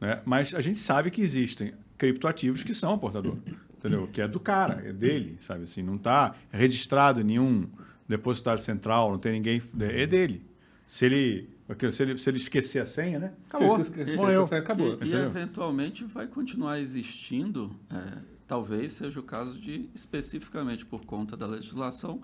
[0.00, 0.20] né?
[0.24, 3.36] Mas a gente sabe que existem criptoativos que são ao portador,
[3.76, 4.08] entendeu?
[4.12, 7.68] Que é do cara, é dele, sabe assim, não está registrado em nenhum
[8.12, 10.44] depositário central, não tem ninguém, é dele.
[10.86, 11.48] Se ele,
[11.90, 13.32] se ele, se ele esquecer a senha, né?
[13.48, 13.82] Acabou.
[13.82, 14.42] Se morreu.
[14.42, 14.98] Acabou.
[15.02, 21.36] E, e, eventualmente vai continuar existindo, é, talvez seja o caso de, especificamente por conta
[21.36, 22.20] da legislação,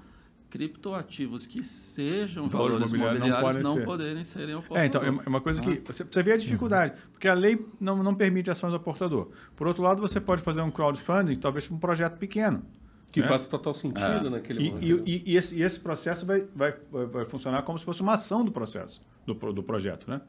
[0.51, 4.83] criptoativos que sejam valores, valores mobiliários não, não poderem serem ao portador.
[4.83, 5.72] É, então, é uma coisa que...
[5.72, 5.92] Ah.
[5.92, 9.31] Você, você vê a dificuldade, porque a lei não, não permite ações ao portador.
[9.55, 12.62] Por outro lado, você pode fazer um crowdfunding, talvez um projeto pequeno.
[13.11, 13.27] Que né?
[13.27, 14.31] faz total sentido é.
[14.31, 15.09] naquele e, momento.
[15.09, 18.44] E, e, esse, e, esse, processo vai, vai, vai, funcionar como se fosse uma ação
[18.44, 20.21] do processo, do, do projeto, né?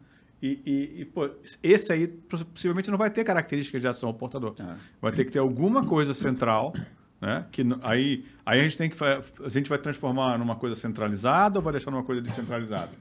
[0.42, 1.30] E, e, pô,
[1.62, 4.56] esse aí possivelmente não vai ter características de ação ao portador.
[4.58, 4.78] É.
[5.02, 6.74] Vai ter que ter alguma coisa central,
[7.20, 7.46] né?
[7.52, 11.63] Que aí, aí a gente tem que a gente vai transformar numa coisa centralizada ou
[11.63, 12.92] vai deixar numa coisa descentralizada,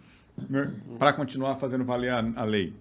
[0.48, 0.72] né?
[0.98, 2.74] para continuar fazendo valer a, a lei.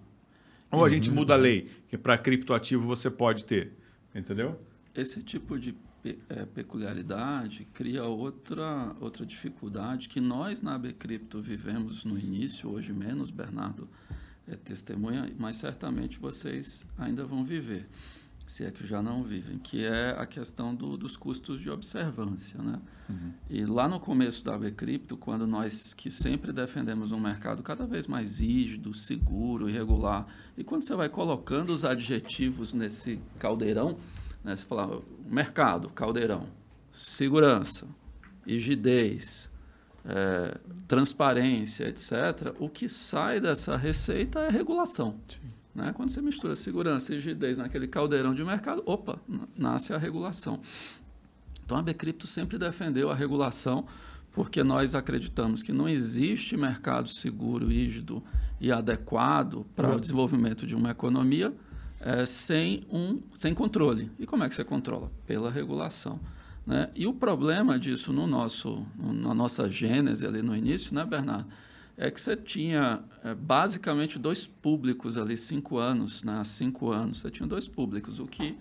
[0.72, 1.16] Ou a gente uhum.
[1.16, 3.72] muda a lei, que para criptoativo você pode ter,
[4.12, 4.60] entendeu?
[4.94, 12.04] Esse tipo de é, peculiaridade cria outra, outra dificuldade que nós na AB Cripto vivemos
[12.04, 13.88] no início, hoje menos, Bernardo,
[14.46, 17.86] é testemunha, mas certamente vocês ainda vão viver,
[18.46, 22.62] se é que já não vivem, que é a questão do, dos custos de observância.
[22.62, 22.80] Né?
[23.10, 23.32] Uhum.
[23.50, 27.84] E lá no começo da AB Cripto, quando nós que sempre defendemos um mercado cada
[27.84, 33.98] vez mais rígido, seguro e regular, e quando você vai colocando os adjetivos nesse caldeirão,
[34.48, 36.48] né, você fala mercado, caldeirão,
[36.90, 37.86] segurança,
[38.46, 39.50] rigidez,
[40.06, 45.20] é, transparência, etc., o que sai dessa receita é regulação.
[45.74, 45.92] Né?
[45.94, 49.20] Quando você mistura segurança e rigidez naquele caldeirão de mercado, opa,
[49.54, 50.60] nasce a regulação.
[51.62, 53.86] Então a Becrypto sempre defendeu a regulação,
[54.32, 58.22] porque nós acreditamos que não existe mercado seguro, rígido
[58.58, 61.52] e adequado para o desenvolvimento de uma economia
[62.00, 64.10] é, sem, um, sem controle.
[64.18, 65.10] E como é que você controla?
[65.26, 66.20] Pela regulação.
[66.66, 66.90] Né?
[66.94, 71.48] E o problema disso no nosso, na nossa gênese ali no início, né, Bernardo?
[71.96, 76.40] É que você tinha é, basicamente dois públicos ali, cinco anos, né?
[76.44, 78.20] cinco anos, você tinha dois públicos.
[78.20, 78.56] O que,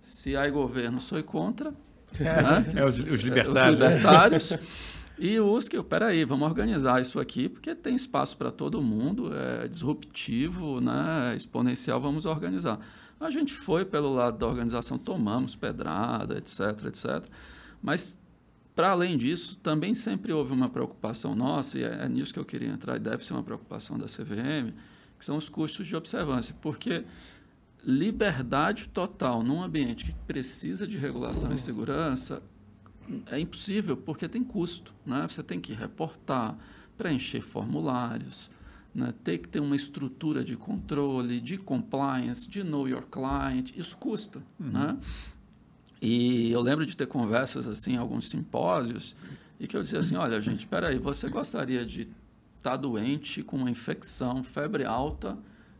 [0.00, 1.72] se há governo, sou contra.
[2.18, 2.72] É, né?
[2.74, 3.62] é os, os, libertários.
[3.62, 4.58] Os libertários
[5.16, 9.68] e os que, peraí, vamos organizar isso aqui, porque tem espaço para todo mundo, é
[9.68, 11.34] disruptivo, né?
[11.36, 12.80] exponencial, vamos organizar.
[13.20, 17.24] A gente foi pelo lado da organização, tomamos pedrada, etc, etc.
[17.80, 18.18] Mas,
[18.74, 22.44] para além disso, também sempre houve uma preocupação nossa, e é, é nisso que eu
[22.44, 24.74] queria entrar, e deve ser uma preocupação da CVM,
[25.16, 26.56] que são os custos de observância.
[26.60, 27.04] Porque
[27.84, 32.42] liberdade total num ambiente que precisa de regulação e segurança
[33.30, 34.94] é impossível, porque tem custo.
[35.04, 35.26] Né?
[35.28, 36.56] Você tem que reportar,
[36.96, 38.50] preencher formulários,
[38.94, 43.96] né, ter que ter uma estrutura de controle, de compliance, de know your client, isso
[43.96, 44.40] custa.
[44.58, 44.70] Uhum.
[44.70, 44.96] Né?
[46.00, 49.16] E eu lembro de ter conversas assim, em alguns simpósios,
[49.58, 53.42] e que eu dizia assim, olha gente, espera aí, você gostaria de estar tá doente
[53.42, 55.36] com uma infecção, febre alta,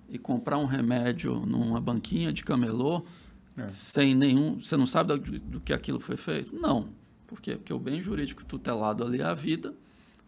[0.08, 3.04] e comprar um remédio numa banquinha de camelô,
[3.56, 3.68] é.
[3.68, 4.60] sem nenhum...
[4.60, 6.54] Você não sabe do, do que aquilo foi feito?
[6.54, 6.88] Não.
[7.34, 7.56] Por quê?
[7.56, 9.74] Porque o bem jurídico tutelado ali é a vida,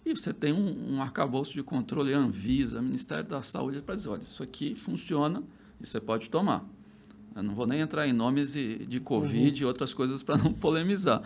[0.04, 4.22] e você tem um, um arcabouço de controle, Anvisa, Ministério da Saúde, para dizer, olha,
[4.22, 5.40] isso aqui funciona
[5.80, 6.68] e você pode tomar.
[7.36, 9.66] Eu não vou nem entrar em nomes de Covid uhum.
[9.66, 11.22] e outras coisas para não polemizar.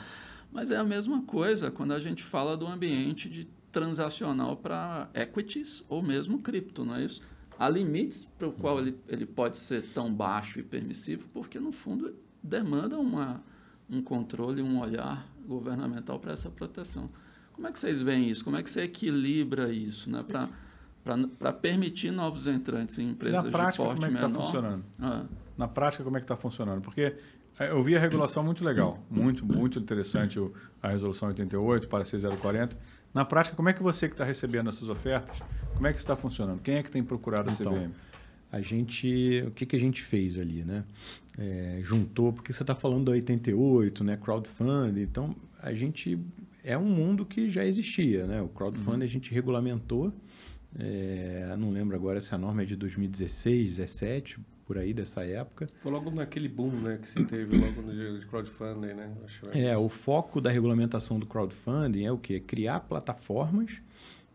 [0.52, 5.82] Mas é a mesma coisa quando a gente fala do ambiente de transacional para equities
[5.88, 7.22] ou mesmo cripto, não é isso?
[7.58, 11.72] Há limites para o qual ele, ele pode ser tão baixo e permissivo, porque, no
[11.72, 13.40] fundo, demanda uma,
[13.88, 17.10] um controle, um olhar governamental para essa proteção.
[17.54, 18.44] Como é que vocês veem isso?
[18.44, 20.24] Como é que você equilibra isso né?
[21.38, 24.84] para permitir novos entrantes em empresas Na prática, de porte como é que está funcionando?
[25.00, 25.24] Ah.
[25.58, 26.80] Na prática, como é que está funcionando?
[26.80, 27.16] Porque
[27.58, 30.40] é, eu vi a regulação muito legal, muito, muito interessante
[30.82, 32.78] a resolução 88 para 6040.
[33.12, 35.42] Na prática, como é que você que está recebendo essas ofertas,
[35.74, 36.60] como é que está funcionando?
[36.60, 37.90] Quem é que tem procurado a então, CVM?
[38.52, 40.84] A gente, o que, que a gente fez ali, né?
[41.38, 44.16] É, juntou, porque você está falando da 88, né?
[44.16, 45.02] Crowdfunding.
[45.02, 46.18] Então, a gente
[46.64, 48.42] é um mundo que já existia, né?
[48.42, 49.04] O crowdfunding uhum.
[49.04, 50.12] a gente regulamentou,
[50.78, 55.66] é, não lembro agora se a norma é de 2016, 17, por aí dessa época.
[55.80, 59.12] Foi logo naquele boom, né, que se teve logo no crowdfunding, né?
[59.52, 62.38] É, é o foco da regulamentação do crowdfunding é o quê?
[62.38, 63.82] Criar plataformas,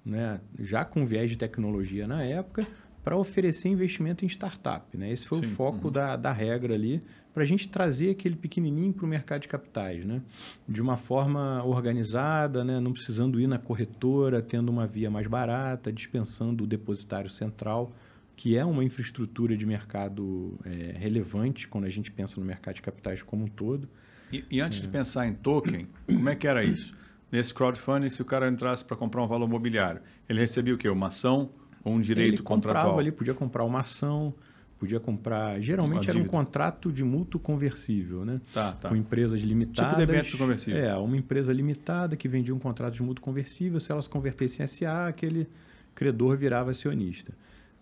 [0.05, 2.67] né, já com viés de tecnologia na época,
[3.05, 5.11] para oferecer investimento em startup, né?
[5.11, 5.45] Esse foi Sim.
[5.45, 5.93] o foco uhum.
[5.93, 7.03] da, da regra ali
[7.35, 10.23] para a gente trazer aquele pequenininho para o mercado de capitais, né?
[10.67, 12.79] De uma forma organizada, né?
[12.79, 17.93] Não precisando ir na corretora, tendo uma via mais barata, dispensando o depositário central,
[18.35, 22.81] que é uma infraestrutura de mercado é, relevante quando a gente pensa no mercado de
[22.81, 23.87] capitais como um todo.
[24.33, 24.81] E, e antes é.
[24.81, 26.95] de pensar em token, como é que era isso?
[27.31, 30.89] Nesse crowdfunding, se o cara entrasse para comprar um valor mobiliário, ele recebia o quê?
[30.89, 31.51] Uma ação
[31.85, 32.83] ou um direito ele contratual?
[32.83, 34.33] Comprava ali, podia comprar uma ação,
[34.77, 35.59] Podia comprar.
[35.61, 38.41] Geralmente era um contrato de mútuo conversível, né?
[38.53, 38.89] Tá, tá.
[38.89, 39.95] Com empresas limitadas.
[39.95, 40.83] Tipo debênture conversível.
[40.83, 43.79] É, uma empresa limitada que vendia um contrato de mútuo conversível.
[43.79, 45.47] Se elas convertessem em SA, aquele
[45.93, 47.31] credor virava acionista.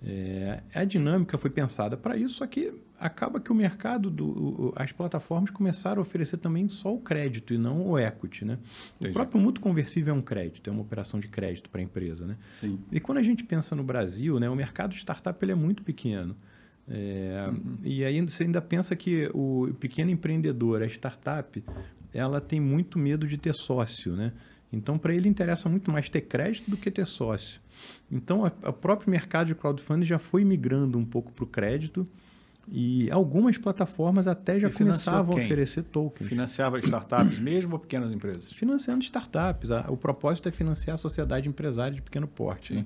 [0.06, 4.92] É, a dinâmica foi pensada para isso, só que acaba que o mercado, do, as
[4.92, 8.44] plataformas começaram a oferecer também só o crédito e não o equity.
[8.44, 8.60] Né?
[9.00, 12.26] O próprio mútuo conversível é um crédito, é uma operação de crédito para a empresa.
[12.26, 12.38] Né?
[12.52, 12.80] Sim.
[12.92, 15.84] E quando a gente pensa no Brasil, né, o mercado de startup ele é muito
[15.84, 16.36] pequeno.
[16.88, 17.76] É, uhum.
[17.82, 21.64] E aí você ainda pensa que o pequeno empreendedor, a startup,
[22.14, 24.34] ela tem muito medo de ter sócio, né?
[24.72, 27.62] Então, para ele interessa muito mais ter crédito do que ter sócio.
[28.12, 32.08] Então, o próprio mercado de crowdfunding já foi migrando um pouco para o crédito
[32.68, 36.30] e algumas plataformas até já começavam a oferecer tokens.
[36.30, 38.52] Financiava startups mesmo ou pequenas empresas?
[38.52, 39.70] Financiando startups.
[39.90, 42.74] O propósito é financiar a sociedade empresária de pequeno porte.
[42.74, 42.86] Né?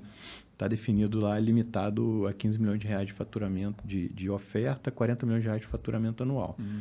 [0.58, 5.24] está definido lá limitado a 15 milhões de reais de faturamento de, de oferta, 40
[5.24, 6.56] milhões de reais de faturamento anual.
[6.58, 6.80] Uhum.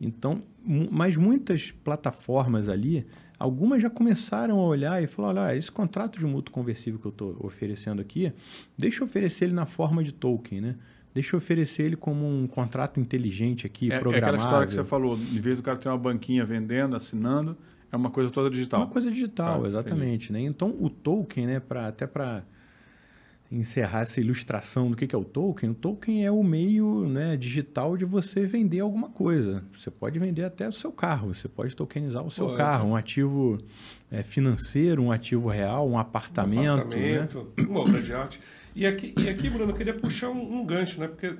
[0.00, 0.42] Então,
[0.90, 3.06] mas muitas plataformas ali,
[3.38, 7.10] algumas já começaram a olhar e falar, olha, esse contrato de mútuo conversível que eu
[7.10, 8.32] estou oferecendo aqui,
[8.76, 10.76] deixa eu oferecer ele na forma de token, né?
[11.14, 14.14] Deixa eu oferecer ele como um contrato inteligente aqui, é, programável.
[14.14, 17.56] É aquela história que você falou, em vez do cara ter uma banquinha vendendo, assinando,
[17.90, 18.80] é uma coisa toda digital.
[18.80, 20.32] Uma coisa digital, exatamente.
[20.32, 20.42] Né?
[20.42, 22.44] Então, o token, né, pra, até para
[23.50, 27.96] encerrar essa ilustração do que é o token, o token é o meio né, digital
[27.96, 29.64] de você vender alguma coisa.
[29.76, 33.58] Você pode vender até o seu carro, você pode tokenizar o seu carro, um ativo
[34.10, 36.68] é, financeiro, um ativo real, um apartamento.
[36.68, 37.66] Um apartamento, né?
[37.66, 38.40] uma obra de arte.
[38.74, 41.08] E aqui, e aqui, Bruno, eu queria puxar um, um gancho, né?
[41.08, 41.34] porque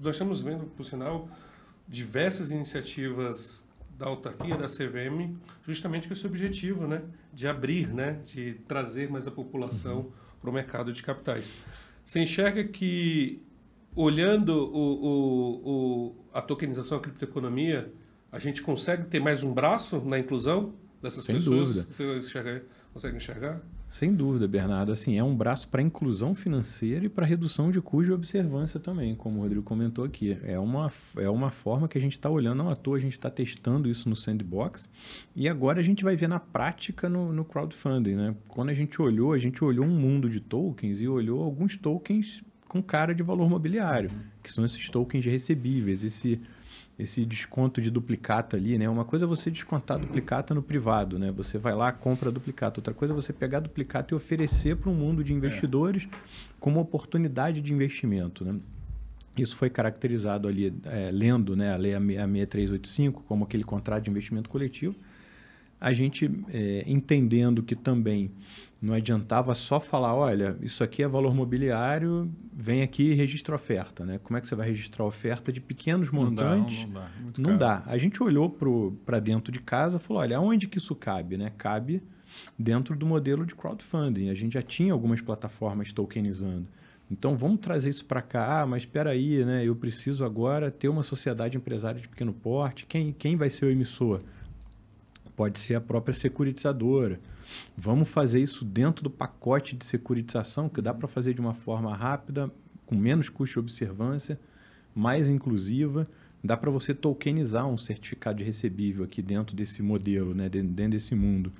[0.00, 1.28] nós estamos vendo, por sinal,
[1.88, 3.66] diversas iniciativas
[3.98, 7.02] da autarquia, da CVM, justamente com esse objetivo né?
[7.34, 8.20] de abrir, né?
[8.24, 9.98] de trazer mais a população.
[9.98, 11.54] Uhum para o mercado de capitais.
[12.04, 13.42] Você enxerga que,
[13.94, 17.92] olhando o, o, o, a tokenização, a criptoeconomia,
[18.30, 21.74] a gente consegue ter mais um braço na inclusão dessas Sem pessoas?
[21.74, 21.92] Dúvida.
[21.92, 23.60] Você enxerga, consegue enxergar?
[23.88, 24.92] Sem dúvida, Bernardo.
[24.92, 29.14] Assim, é um braço para inclusão financeira e para redução de custo de observância também,
[29.14, 30.36] como o Rodrigo comentou aqui.
[30.44, 33.14] É uma, é uma forma que a gente está olhando, não à toa, a gente
[33.14, 34.90] está testando isso no Sandbox
[35.34, 38.14] e agora a gente vai ver na prática no, no crowdfunding.
[38.14, 38.34] Né?
[38.46, 42.44] Quando a gente olhou, a gente olhou um mundo de tokens e olhou alguns tokens
[42.68, 44.10] com cara de valor mobiliário,
[44.42, 46.38] que são esses tokens recebíveis, esse
[46.98, 48.88] esse desconto de duplicata ali, né?
[48.88, 51.30] Uma coisa é você descontar duplicata no privado, né?
[51.30, 52.80] Você vai lá, compra duplicata.
[52.80, 56.16] Outra coisa é você pegar duplicata e oferecer para um mundo de investidores é.
[56.58, 58.58] como oportunidade de investimento, né?
[59.36, 64.50] Isso foi caracterizado ali, é, lendo né, a Lei 6385 como aquele contrato de investimento
[64.50, 64.96] coletivo.
[65.80, 68.30] A gente é, entendendo que também
[68.80, 74.04] não adiantava só falar, olha, isso aqui é valor mobiliário, vem aqui e registra oferta.
[74.04, 74.18] Né?
[74.22, 76.84] Como é que você vai registrar oferta de pequenos montantes?
[76.84, 77.10] Não dá.
[77.20, 77.82] Não, dá, não dá.
[77.86, 78.48] A gente olhou
[79.04, 81.36] para dentro de casa e falou, olha, aonde que isso cabe?
[81.36, 81.52] Né?
[81.56, 82.02] Cabe
[82.58, 84.28] dentro do modelo de crowdfunding.
[84.30, 86.66] A gente já tinha algumas plataformas tokenizando.
[87.10, 89.64] Então vamos trazer isso para cá, ah, mas espera aí, né?
[89.64, 92.84] eu preciso agora ter uma sociedade empresária de pequeno porte.
[92.86, 94.22] Quem, quem vai ser o emissor?
[95.38, 97.18] Pode ser a própria securitizadora
[97.76, 101.94] Vamos fazer isso dentro do pacote de securitização, que dá para fazer de uma forma
[101.94, 102.50] rápida,
[102.86, 104.38] com menos custo de observância,
[104.94, 106.08] mais inclusiva.
[106.42, 110.48] Dá para você tokenizar um certificado de recebível aqui dentro desse modelo, né?
[110.48, 111.52] dentro desse mundo.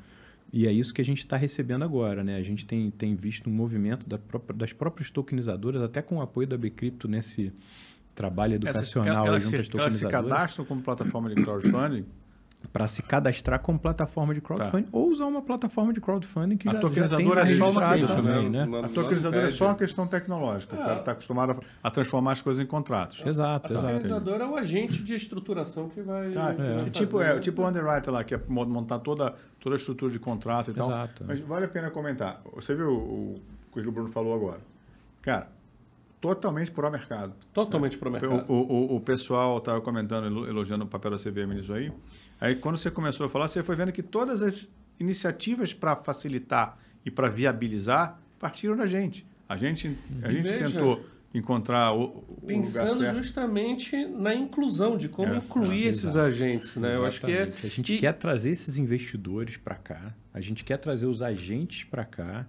[0.52, 2.24] E é isso que a gente está recebendo agora.
[2.24, 2.36] Né?
[2.36, 6.22] A gente tem, tem visto um movimento da própria, das próprias tokenizadoras, até com o
[6.22, 7.52] apoio da Bcrypto nesse
[8.14, 9.78] trabalho educacional Essa, junto às tokenizadoras.
[9.80, 12.04] Elas se cadastram como plataforma de crowdfunding?
[12.72, 14.90] Para se cadastrar como plataforma de crowdfunding tá.
[14.92, 18.16] ou usar uma plataforma de crowdfunding que a já, tokenizadora já é só uma questão,
[18.16, 18.68] também, né?
[18.84, 20.76] a tokenizadora é só uma questão tecnológica.
[20.76, 20.80] É.
[20.80, 23.24] O cara está acostumado a, transformar as coisas em contratos.
[23.24, 23.88] Exato, a exato.
[23.88, 26.30] A tokenizadora é o agente de estruturação que vai.
[26.30, 26.54] Tá.
[26.54, 26.76] Que é.
[26.76, 30.18] vai tipo, é, tipo o underwriter lá, que é montar toda, toda a estrutura de
[30.18, 30.88] contrato e tal.
[30.88, 31.24] Exato.
[31.26, 32.42] Mas vale a pena comentar.
[32.54, 33.40] Você viu o,
[33.70, 34.60] o que o Bruno falou agora?
[35.22, 35.48] Cara,
[36.20, 37.34] totalmente pro mercado.
[37.52, 37.98] Totalmente é.
[37.98, 38.44] pro mercado.
[38.48, 41.92] O, o, o pessoal estava comentando, elogiando o papel da CVM nisso aí.
[42.40, 46.76] Aí, quando você começou a falar, você foi vendo que todas as iniciativas para facilitar
[47.04, 49.26] e para viabilizar partiram da gente.
[49.48, 55.36] A gente, a gente tentou encontrar o, o pensando justamente na inclusão de como é,
[55.36, 57.98] incluir é, esses agentes né eu acho que é a gente e...
[57.98, 62.46] quer trazer esses investidores para cá a gente quer trazer os agentes para cá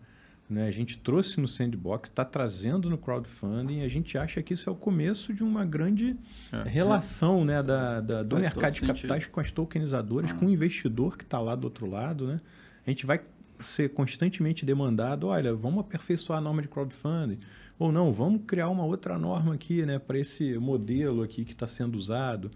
[0.49, 0.67] né?
[0.67, 4.73] A gente trouxe no Sandbox, está trazendo no crowdfunding, a gente acha que isso é
[4.73, 6.17] o começo de uma grande
[6.51, 6.67] é.
[6.67, 7.61] relação né?
[7.61, 9.31] da, da do Faz mercado de capitais sentido.
[9.31, 10.33] com as tokenizadoras, ah.
[10.33, 12.25] com o investidor que está lá do outro lado.
[12.25, 12.41] Né?
[12.85, 13.21] A gente vai
[13.59, 17.37] ser constantemente demandado, olha, vamos aperfeiçoar a norma de crowdfunding,
[17.77, 21.67] ou não, vamos criar uma outra norma aqui né, para esse modelo aqui que está
[21.67, 22.49] sendo usado.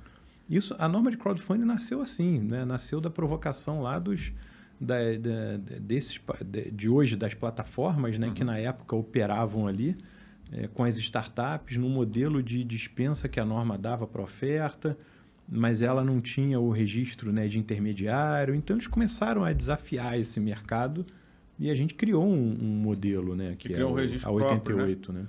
[0.50, 2.66] Isso, a norma de crowdfunding nasceu assim, né?
[2.66, 4.34] nasceu da provocação lá dos
[4.84, 6.20] da, da, desses,
[6.72, 8.34] de hoje, das plataformas, né, uhum.
[8.34, 9.96] que na época operavam ali
[10.52, 14.98] é, com as startups, no modelo de dispensa que a norma dava para oferta,
[15.50, 18.54] mas ela não tinha o registro né, de intermediário.
[18.56, 21.06] Então, eles começaram a desafiar esse mercado
[21.60, 24.62] e a gente criou um, um modelo, né, que é um a 88.
[24.62, 25.22] Próprio, né?
[25.22, 25.28] né?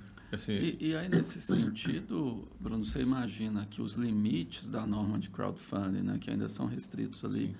[0.49, 6.01] E, e, aí, nesse sentido, Bruno, você imagina que os limites da norma de crowdfunding,
[6.01, 7.55] né, que ainda são restritos ali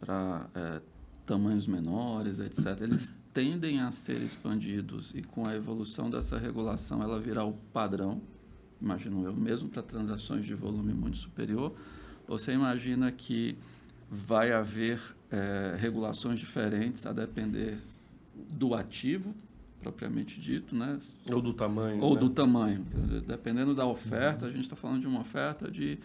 [0.00, 0.82] para é,
[1.26, 7.20] tamanhos menores, etc., eles tendem a ser expandidos e com a evolução dessa regulação ela
[7.20, 8.22] virá o padrão,
[8.80, 11.74] imagino eu, mesmo para transações de volume muito superior,
[12.26, 13.58] você imagina que
[14.10, 17.78] vai haver é, regulações diferentes a depender
[18.50, 19.34] do ativo
[19.80, 20.98] propriamente dito, né?
[21.30, 22.02] Ou do tamanho.
[22.02, 22.20] Ou né?
[22.20, 22.84] do tamanho.
[23.26, 25.98] Dependendo da oferta, a gente está falando de uma oferta de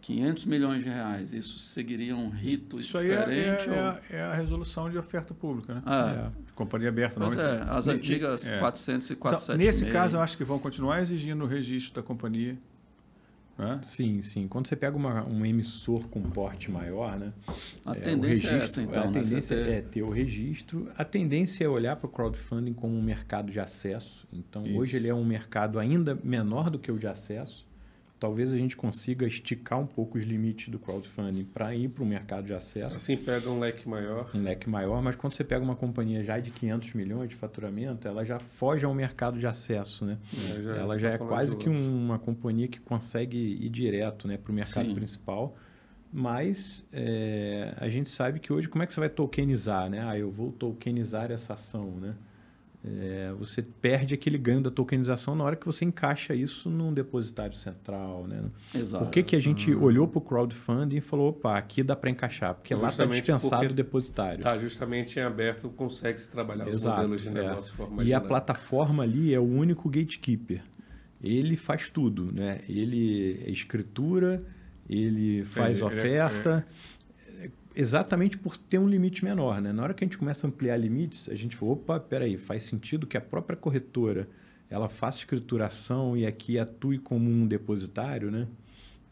[0.00, 1.32] 500 milhões de reais.
[1.32, 3.68] Isso seguiria um rito Isso aí é, diferente?
[3.68, 3.88] é, é ou...
[3.88, 5.82] a, é a resolução de oferta pública, né?
[5.84, 7.20] Ah, Companhia aberta.
[7.20, 8.58] pois não, é, as antigas é.
[8.58, 9.80] 400 e Então, 476.
[9.82, 12.56] nesse caso, eu acho que vão continuar exigindo o registro da companhia.
[13.58, 13.80] Né?
[13.82, 14.46] Sim, sim.
[14.46, 17.32] Quando você pega uma, um emissor com porte maior, né?
[17.84, 19.12] A é, o tendência é essa, registro- então, A né?
[19.20, 20.88] tendência ter- é ter o registro.
[20.96, 24.28] A tendência é olhar para o crowdfunding como um mercado de acesso.
[24.32, 24.78] Então, Isso.
[24.78, 27.66] hoje ele é um mercado ainda menor do que o de acesso.
[28.18, 32.06] Talvez a gente consiga esticar um pouco os limites do crowdfunding para ir para o
[32.06, 32.96] mercado de acesso.
[32.96, 34.28] Assim pega um leque maior.
[34.34, 38.08] um leque maior, mas quando você pega uma companhia já de 500 milhões de faturamento,
[38.08, 40.18] ela já foge ao mercado de acesso, né?
[40.32, 40.62] né?
[40.62, 44.54] Já- ela já é quase que uma companhia que consegue ir direto né, para o
[44.54, 44.94] mercado Sim.
[44.94, 45.56] principal.
[46.12, 49.90] Mas é, a gente sabe que hoje, como é que você vai tokenizar?
[49.90, 50.00] Né?
[50.02, 51.90] Ah, eu vou tokenizar essa ação.
[52.00, 52.14] Né?
[52.84, 57.54] É, você perde aquele ganho da tokenização na hora que você encaixa isso num depositário
[57.56, 58.26] central.
[58.26, 58.44] Né?
[58.74, 59.04] Exato.
[59.04, 62.08] Por que, que a gente olhou para o crowdfunding e falou, opa, aqui dá para
[62.08, 62.54] encaixar?
[62.54, 64.42] Porque lá está Justamente dispensado o depositário.
[64.42, 67.32] Tá, justamente em aberto consegue se trabalhar os Exato, modelos de é.
[67.32, 70.62] negócio de forma E a plataforma ali é o único gatekeeper.
[71.20, 72.60] Ele faz tudo, né?
[72.68, 74.44] Ele é escritura,
[74.88, 76.66] ele faz ele é- oferta,
[77.78, 79.72] exatamente por ter um limite menor, né?
[79.72, 82.64] Na hora que a gente começa a ampliar limites, a gente fala, opa, peraí, faz
[82.64, 84.28] sentido que a própria corretora
[84.68, 88.48] ela faça escrituração e aqui atue como um depositário, né?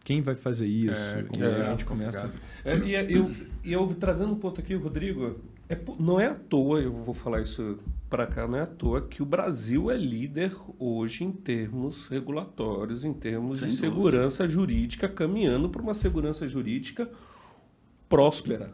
[0.05, 1.01] Quem vai fazer isso?
[1.01, 2.31] É, e aí é a gente começa...
[2.65, 3.31] É, e é- eu,
[3.65, 5.35] eu trazendo um ponto aqui, Rodrigo,
[5.69, 7.79] é não é à toa, eu vou falar isso
[8.11, 13.05] para cá, não é à toa que o Brasil é líder hoje em termos regulatórios,
[13.05, 13.95] em termos Sem de dúvida.
[13.95, 17.09] segurança jurídica, caminhando para uma segurança jurídica
[18.09, 18.73] próspera.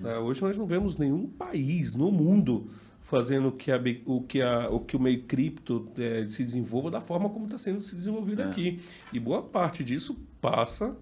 [0.00, 0.16] Né?
[0.18, 2.68] Hoje nós não vemos nenhum país no mundo
[3.00, 7.00] fazendo que, a, o, que a- o que o meio cripto eh, se desenvolva da
[7.00, 8.44] forma como está sendo se desenvolvido É.
[8.50, 8.80] aqui.
[9.12, 10.96] E boa parte disso passa,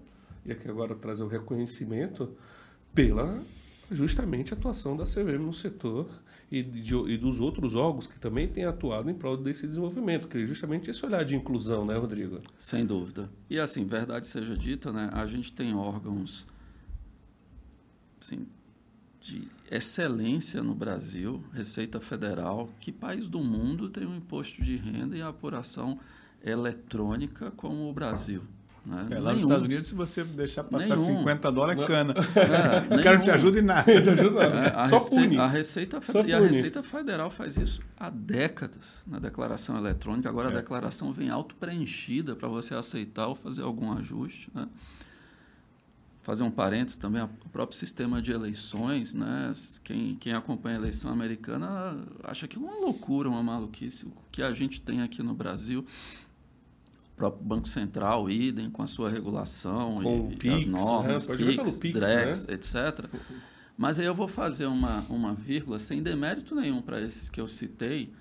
[0.45, 2.29] e aqui agora trazer o reconhecimento,
[2.93, 3.41] pela
[3.91, 6.07] justamente atuação da CVM no setor
[6.51, 10.37] e, de- e dos outros órgãos que também têm atuado em prol desse desenvolvimento, que
[10.37, 12.37] é justamente esse olhar de inclusão, né, Rodrigo?
[12.57, 13.29] Sem dúvida.
[13.49, 15.09] E assim, verdade seja dita, né?
[15.11, 16.45] A gente tem órgãos
[18.25, 18.47] assim,
[19.19, 22.69] de excelência no Brasil, Receita Federal.
[22.79, 25.99] Que país do mundo tem um imposto de renda e a apuração
[26.43, 28.41] eletrônica como o Brasil?
[28.85, 29.07] Né?
[29.09, 29.41] É, lá nos.
[29.43, 31.19] Estados Unidos, se você deixar passar Nenhum.
[31.19, 32.13] 50 dólares, é cana.
[32.35, 33.33] É, não te nenhum.
[33.33, 33.91] ajuda em nada.
[33.91, 35.37] É, a, Só Rece- pune.
[35.39, 36.49] a Receita Só e a pune.
[36.51, 40.29] Receita Federal faz isso há décadas na declaração eletrônica.
[40.29, 40.51] Agora É.
[40.51, 44.51] a declaração vem auto-preenchida para você aceitar ou fazer algum ajuste.
[44.53, 44.67] Né?
[46.25, 49.53] Fazer um parênteses também, o próprio sistema de eleições, né?
[49.83, 54.07] quem, quem acompanha a eleição americana acha que é uma loucura, uma maluquice.
[54.07, 55.85] O que a gente tem aqui no Brasil,
[57.13, 61.27] o próprio Banco Central, idem, com a sua regulação Com e, Pix, as normas, né?
[61.27, 62.53] Pode ver PIX, Pix, DREX, né?
[62.55, 63.05] etc.
[63.77, 67.47] Mas aí eu vou fazer uma, uma vírgula sem demérito nenhum para esses que eu
[67.47, 68.11] citei,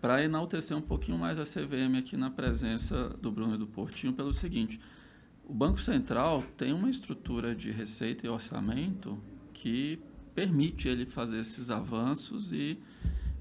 [0.00, 4.14] para enaltecer um pouquinho mais a CVM aqui na presença do Bruno e do Portinho,
[4.14, 4.80] pelo seguinte:
[5.46, 9.18] o Banco Central tem uma estrutura de receita e orçamento
[9.52, 9.98] que
[10.34, 12.78] permite ele fazer esses avanços e,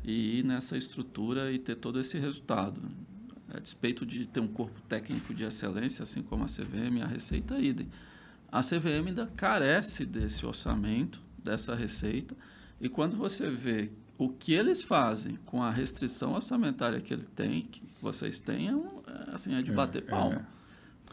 [0.04, 2.82] e ir nessa estrutura e ter todo esse resultado.
[3.54, 7.60] A despeito de ter um corpo técnico de excelência, assim como a CVM, a Receita
[7.60, 7.88] idem.
[8.52, 12.36] A CVM ainda carece desse orçamento, dessa receita,
[12.80, 17.62] e quando você vê o que eles fazem com a restrição orçamentária que ele tem,
[17.63, 20.06] que vocês têm, é, um- é, assim, é de É, bater é.
[20.06, 20.48] palma.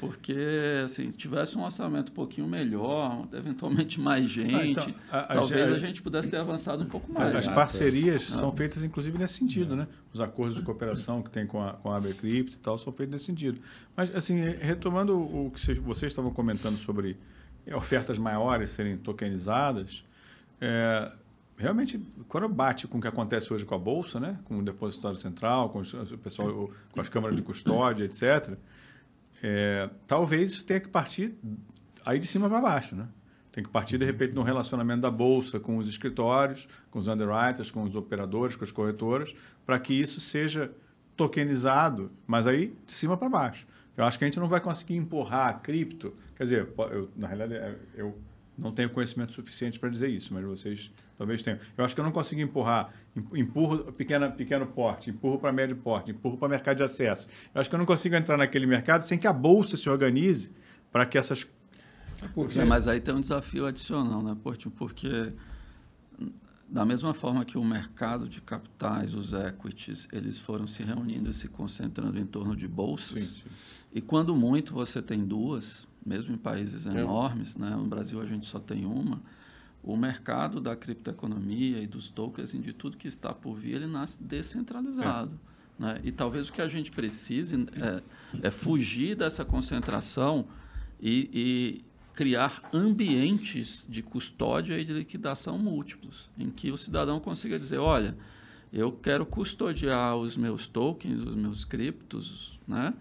[0.02, 0.36] Porque,
[0.84, 5.66] assim, se tivesse um orçamento um pouquinho melhor, eventualmente mais gente, então, a- a talvez
[5.68, 7.32] gente- a gente pudesse ter avançado um pouco mais.
[7.36, 7.54] As né?
[7.54, 8.38] parcerias Ah.
[8.38, 9.86] são feitas, inclusive, nesse sentido, né?
[10.12, 12.92] Os acordos de cooperação que tem com a, com a AB Crypto e tal são
[12.92, 13.60] feitos nesse sentido.
[13.96, 17.16] Mas, assim, retomando o que vocês, vocês estavam comentando sobre
[17.64, 20.04] eh, ofertas maiores serem tokenizadas,
[20.60, 21.12] é,
[21.56, 24.36] realmente, quando bate com o que acontece hoje com a Bolsa, né?
[24.46, 28.56] Com o Depositório Central, com o pessoal, com as câmaras de custódia, etc.,
[29.42, 31.34] é, talvez isso tenha que partir
[32.04, 33.08] aí de cima para baixo, né?
[33.50, 37.70] Tem que partir, de repente, no relacionamento da Bolsa com os escritórios, com os underwriters,
[37.70, 39.34] com os operadores, com as corretoras,
[39.66, 40.72] para que isso seja
[41.14, 43.66] tokenizado, mas aí de cima para baixo.
[43.94, 46.14] Eu acho que a gente não vai conseguir empurrar a cripto.
[46.34, 48.16] Quer dizer, eu, na realidade, é, eu
[48.56, 51.58] não tenho conhecimento suficiente para dizer isso, mas vocês talvez tenham.
[51.76, 55.76] Eu acho que eu não consigo empurrar, em- empurro pequena, pequeno porte, empurro para médio
[55.76, 57.28] porte, empurro para mercado de acesso.
[57.54, 60.52] Eu acho que eu não consigo entrar naquele mercado sem que a bolsa se organize
[60.90, 61.46] para que essas
[62.34, 64.72] Porque É, mas aí tem um desafio adicional, né, Portinho?
[64.76, 65.32] Porque
[66.68, 71.34] da mesma forma que o mercado de capitais, os equities, eles foram se reunindo e
[71.34, 73.22] se concentrando em torno de bolsas.
[73.22, 73.48] Sim, sim.
[73.94, 77.70] E quando muito você tem duas, mesmo em países enormes, né?
[77.76, 79.20] no Brasil a gente só tem uma,
[79.82, 83.86] o mercado da criptoeconomia e dos tokens e de tudo que está por vir, ele
[83.86, 85.38] nasce descentralizado.
[85.78, 86.00] Né?
[86.04, 88.02] E talvez o que a gente precise é,
[88.46, 90.46] é fugir dessa concentração
[91.00, 97.58] e, e criar ambientes de custódia e de liquidação múltiplos, em que o cidadão consiga
[97.58, 98.16] dizer, olha,
[98.72, 102.94] eu quero custodiar os meus tokens, os meus criptos, né?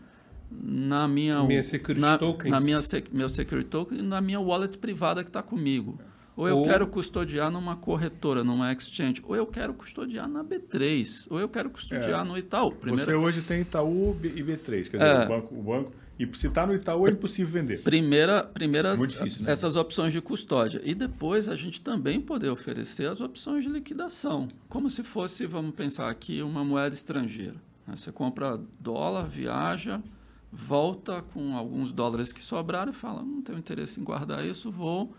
[0.51, 2.51] na minha, Minha security na, tokens.
[2.51, 2.79] na minha
[3.11, 5.99] meu security token e na minha wallet privada que está comigo.
[6.35, 11.27] Ou eu Ou- quero custodiar numa corretora, numa exchange, ou eu quero custodiar na B3,
[11.29, 12.27] ou eu quero custodiar É.
[12.27, 12.71] no Itaú.
[12.71, 15.25] Primeira, Você hoje tem Itaú e B3, quer dizer, É.
[15.25, 15.91] o banco, o banco.
[16.17, 17.81] E se está no Itaú é impossível vender.
[17.81, 19.51] primeira, primeiras difícil, né?
[19.51, 20.79] essas opções de custódia.
[20.85, 25.71] E depois a gente também poder oferecer as opções de liquidação, como se fosse, vamos
[25.75, 27.55] pensar aqui, uma moeda estrangeira.
[27.87, 27.95] né?
[27.95, 29.99] Você compra dólar, viaja,
[30.51, 35.11] volta com alguns dólares que sobraram e fala, não tenho interesse em guardar isso, vou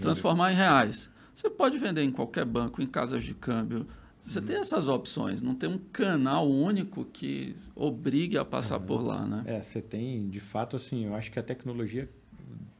[0.00, 1.10] transformar em reais.
[1.34, 3.86] Você pode vender em qualquer banco, em casas de câmbio.
[4.20, 9.24] Você tem essas opções, não tem um canal único que obrigue a passar por lá,
[9.24, 9.44] né?
[9.46, 12.08] É, você tem, de fato, assim, eu acho que a tecnologia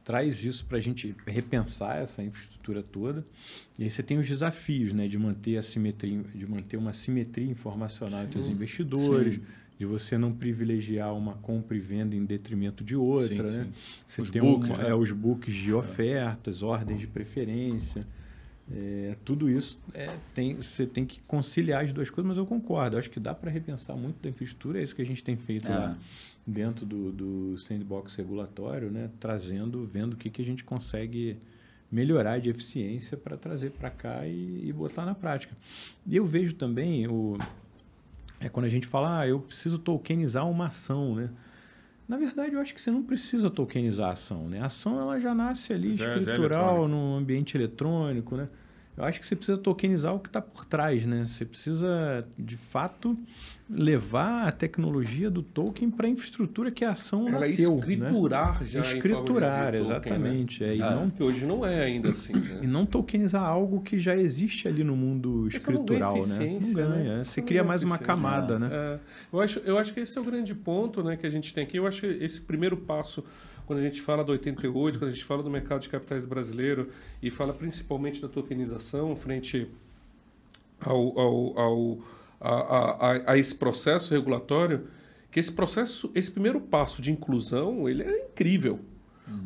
[0.03, 3.25] traz isso para a gente repensar essa infraestrutura toda.
[3.77, 7.49] E aí você tem os desafios, né, de manter a simetria, de manter uma simetria
[7.49, 8.51] informacional entre os Sim.
[8.51, 9.41] investidores, Sim.
[9.79, 13.63] De você não privilegiar uma compra e venda em detrimento de outra, Sim, né?
[13.63, 13.71] sim.
[14.05, 14.89] Você Os tem books, um, né?
[14.89, 18.05] é, os books de ofertas, ordens de preferência.
[18.71, 22.97] É, tudo isso é, tem, você tem que conciliar as duas coisas, mas eu concordo.
[22.97, 25.37] Eu acho que dá para repensar muito da infraestrutura, é isso que a gente tem
[25.37, 25.69] feito É.
[25.75, 25.97] lá
[26.45, 29.09] dentro do, do sandbox regulatório, né?
[29.19, 31.37] trazendo, vendo o que, que a gente consegue
[31.91, 35.55] melhorar de eficiência para trazer para cá e, e botar na prática.
[36.05, 37.37] E eu vejo também o,
[38.39, 41.29] é quando a gente fala, ah, eu preciso tokenizar uma ação, né?
[42.07, 44.59] Na verdade, eu acho que você não precisa tokenizar a ação, né?
[44.61, 46.87] A ação ela já nasce ali Já- já é escritural, eletrônica.
[46.87, 48.49] num ambiente eletrônico, né?
[48.99, 51.25] Eu acho que você precisa tokenizar o que está por trás, né?
[51.25, 53.17] Você precisa, de fato,
[53.69, 58.65] levar a tecnologia do token para a infraestrutura que a ação Ela nasceu, escriturar né?
[58.67, 59.79] já Escriturar, token, né?
[59.79, 60.63] exatamente.
[60.65, 60.95] É, e, Ah.
[60.95, 62.33] não, Que hoje não é ainda assim.
[62.33, 62.59] né?
[62.63, 66.59] e não tokenizar algo que já existe ali no mundo Porque você não escritural, né?
[66.61, 67.17] Não ganha.
[67.19, 67.23] né?
[67.23, 68.69] Você não cria ganha mais uma camada, né?
[68.71, 68.99] É,
[69.31, 71.63] eu, acho, eu acho que esse é o grande ponto né, que a gente tem
[71.63, 71.77] aqui.
[71.77, 73.23] Eu acho que esse primeiro passo,
[73.69, 76.89] quando a gente fala do 88, quando a gente fala do mercado de capitais brasileiro
[77.21, 79.67] e fala principalmente da tokenização frente
[80.79, 81.97] ao, ao, ao-
[82.41, 84.87] a, a- a- a esse processo regulatório,
[85.31, 88.79] que esse processo, esse primeiro passo de inclusão, ele é incrível.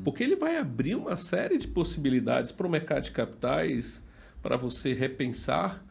[0.06, 4.02] Porque ele vai abrir uma série de possibilidades para o mercado de capitais,
[4.42, 5.84] para você repensar,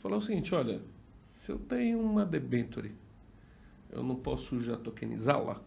[0.00, 0.80] falar o seguinte, olha,
[1.40, 2.92] se eu tenho uma debenture,
[3.90, 5.60] eu não posso já tokenizá-la?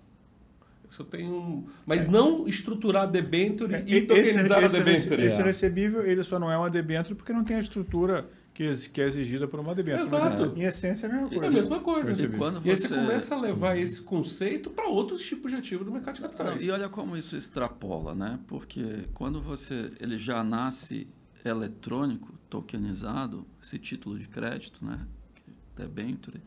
[1.02, 1.68] Eu tenho um...
[1.86, 5.22] Mas não estruturar a debenture e É, Esse, tokenizar esse, a debenture.
[5.24, 5.44] esse É.
[5.44, 9.48] recebível, ele só não é uma debênture porque não tem a estrutura que, é exigida
[9.48, 10.10] por uma debênture.
[10.10, 10.54] Mas, Exato.
[10.56, 11.46] em essência, é a mesma É coisa.
[11.48, 12.24] a mesma coisa.
[12.26, 15.58] E quando E aí você você- começa a levar esse conceito para outros tipos de
[15.58, 16.66] ativo do mercado de capitais.
[16.66, 18.40] e olha como isso extrapola, né?
[18.48, 21.08] Porque quando você ele já nasce
[21.44, 25.00] eletrônico, tokenizado, esse título de crédito, né?
[25.36, 25.42] Que
[25.82, 26.42] é Debenture,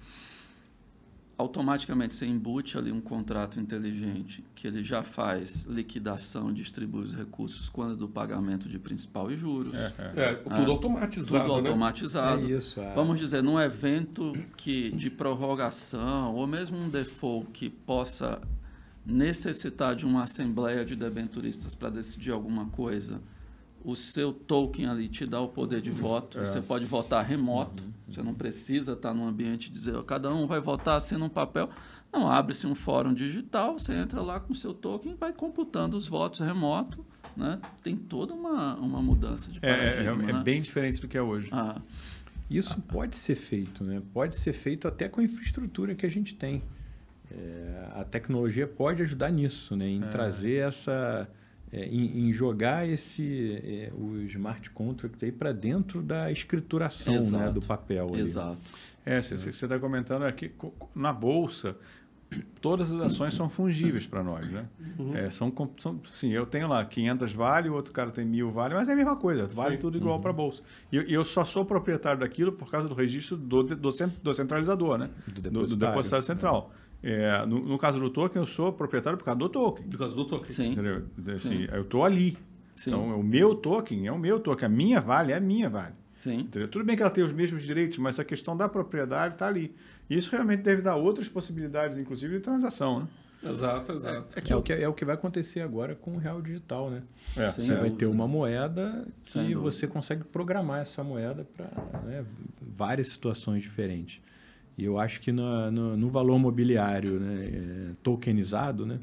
[1.39, 7.69] automaticamente você embute ali um contrato inteligente que ele já faz liquidação, distribui os recursos
[7.69, 9.73] quando é do pagamento de principal e juros.
[10.17, 11.69] É, tudo automatizado, Tudo né?
[11.69, 12.45] automatizado.
[12.45, 12.81] É isso.
[12.81, 18.41] a- Vamos dizer, num evento que de prorrogação ou mesmo um default que possa
[19.07, 23.23] necessitar de uma assembleia de debenturistas para decidir alguma coisa,
[23.85, 26.39] o seu token ali te dá o poder de voto.
[26.39, 27.83] Você pode votar remoto.
[28.09, 31.29] Você não precisa estar num ambiente e dizer, "Ó, cada um vai votar assina um
[31.29, 31.69] papel.
[32.13, 35.97] Não, abre-se um fórum digital, você entra lá com o seu token e vai computando
[35.97, 37.05] os votos remoto.
[37.37, 37.61] Né?
[37.83, 40.31] Tem toda uma, uma mudança de É, é, paradigma.
[40.31, 40.43] é né?
[40.43, 41.51] bem diferente do que é hoje.
[41.53, 41.81] Ah,
[42.51, 44.03] Isso pode ser feito, né?
[44.13, 46.63] Pode ser feito até com a infraestrutura que a gente tem.
[47.31, 49.87] É, a tecnologia pode ajudar nisso, né?
[49.87, 51.29] Em trazer essa,
[51.73, 57.51] é, em, em jogar esse é, o smart contract aí para dentro da escrituração, né?
[57.53, 58.09] Do papel.
[58.13, 58.21] ali.
[58.23, 58.59] exato.
[59.05, 60.51] É, você está comentando aqui,
[60.95, 61.77] na Bolsa,
[62.61, 64.67] todas as ações são fungíveis para nós, né?
[65.15, 68.75] É, são, são, sim, eu tenho lá 500 vale, o outro cara tem 1000 vale,
[68.75, 69.81] mas é a mesma coisa, vale Sim.
[69.81, 70.63] tudo igual para a Bolsa.
[70.93, 73.89] E eu, eu só sou proprietário daquilo por causa do registro do, de- do,
[74.23, 75.09] do centralizador, né?
[75.27, 75.93] Do Do, do depositário.
[75.95, 76.71] depositário central.
[76.75, 76.88] É,
[77.47, 79.87] no, no caso do token, eu sou proprietário por causa do token.
[79.89, 80.51] Por causa do token.
[80.51, 80.73] Sim.
[80.73, 81.05] Entendeu?
[81.35, 81.69] Assim, Sim.
[81.73, 82.37] eu estou ali.
[82.75, 82.91] Sim.
[82.91, 84.67] Então, o meu token é o meu token.
[84.67, 85.95] A minha vale é a minha vale.
[86.15, 86.41] Sim.
[86.41, 86.69] Entendeu?
[86.69, 89.75] Tudo bem que ela tem os mesmos direitos, mas a questão da propriedade está ali.
[90.11, 93.09] E isso realmente deve dar outras possibilidades, inclusive de transação, né?
[93.41, 94.27] Exato, exato.
[94.35, 96.91] É É, que o que, é o que vai acontecer agora com o real digital,
[96.91, 97.05] né?
[97.37, 97.67] É, Sim.
[97.67, 101.71] Você vai ter uma moeda que você consegue programar essa moeda para
[102.61, 104.21] várias situações diferentes.
[104.79, 109.01] E eu acho que na- no, no valor mobiliário né, é, tokenizado, né,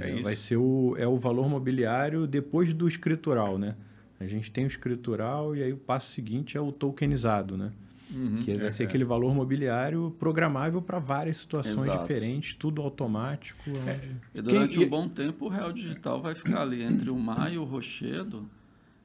[0.00, 3.58] É é, vai ser o, é o valor mobiliário depois do escritural.
[3.58, 3.76] Né?
[4.18, 7.70] A gente tem o escritural e aí o passo seguinte é o tokenizado, né?
[8.08, 8.40] Uhum.
[8.40, 8.86] que vai É, ser é.
[8.86, 12.06] aquele valor mobiliário programável para várias situações Exato.
[12.06, 13.68] diferentes, tudo automático.
[13.68, 17.18] onde- E durante Quem- um bom tempo o real digital vai ficar ali entre o
[17.18, 18.48] mar e o rochedo,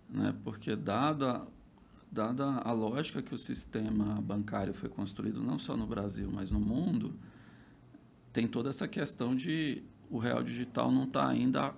[0.08, 0.36] né?
[0.44, 1.42] porque dada,
[2.12, 6.60] dada a lógica que o sistema bancário foi construído não só no Brasil, mas no
[6.60, 7.14] mundo,
[8.34, 11.74] tem toda essa questão de o real digital não está ainda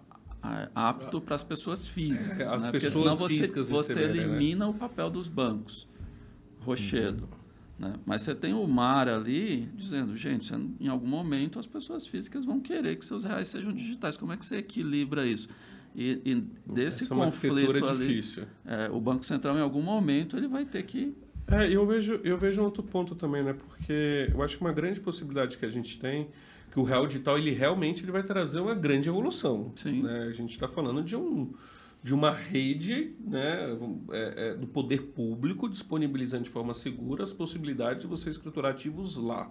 [0.73, 2.51] apto para as pessoas físicas.
[2.51, 2.71] As né?
[2.71, 4.17] Porque pessoas senão você, físicas você né?
[4.17, 5.87] elimina o papel dos bancos,
[6.61, 7.29] rochedo.
[7.77, 7.93] Né?
[8.05, 12.43] Mas você tem o mar ali dizendo, gente, você- em algum momento as pessoas físicas
[12.45, 14.17] vão querer que seus reais sejam digitais.
[14.17, 15.47] Como é que você equilibra isso?
[15.95, 16.35] E, e
[16.65, 18.43] desse Essa é conflito ali, difícil.
[18.65, 21.15] é, o Banco Central, em algum momento, ele vai ter que...
[21.47, 23.53] É, eu vejo, eu vejo um outro ponto também, né?
[23.53, 26.29] Porque eu acho que uma grande possibilidade que a gente tem
[26.73, 29.71] que o real digital ele realmente ele vai trazer uma grande evolução.
[29.75, 30.01] Sim.
[30.01, 30.23] né?
[30.23, 31.53] A gente está falando de um
[32.01, 33.77] de uma rede né,
[34.11, 39.15] é, é, do poder público disponibilizando de forma segura as possibilidades de você escriturar ativos
[39.15, 39.49] lá.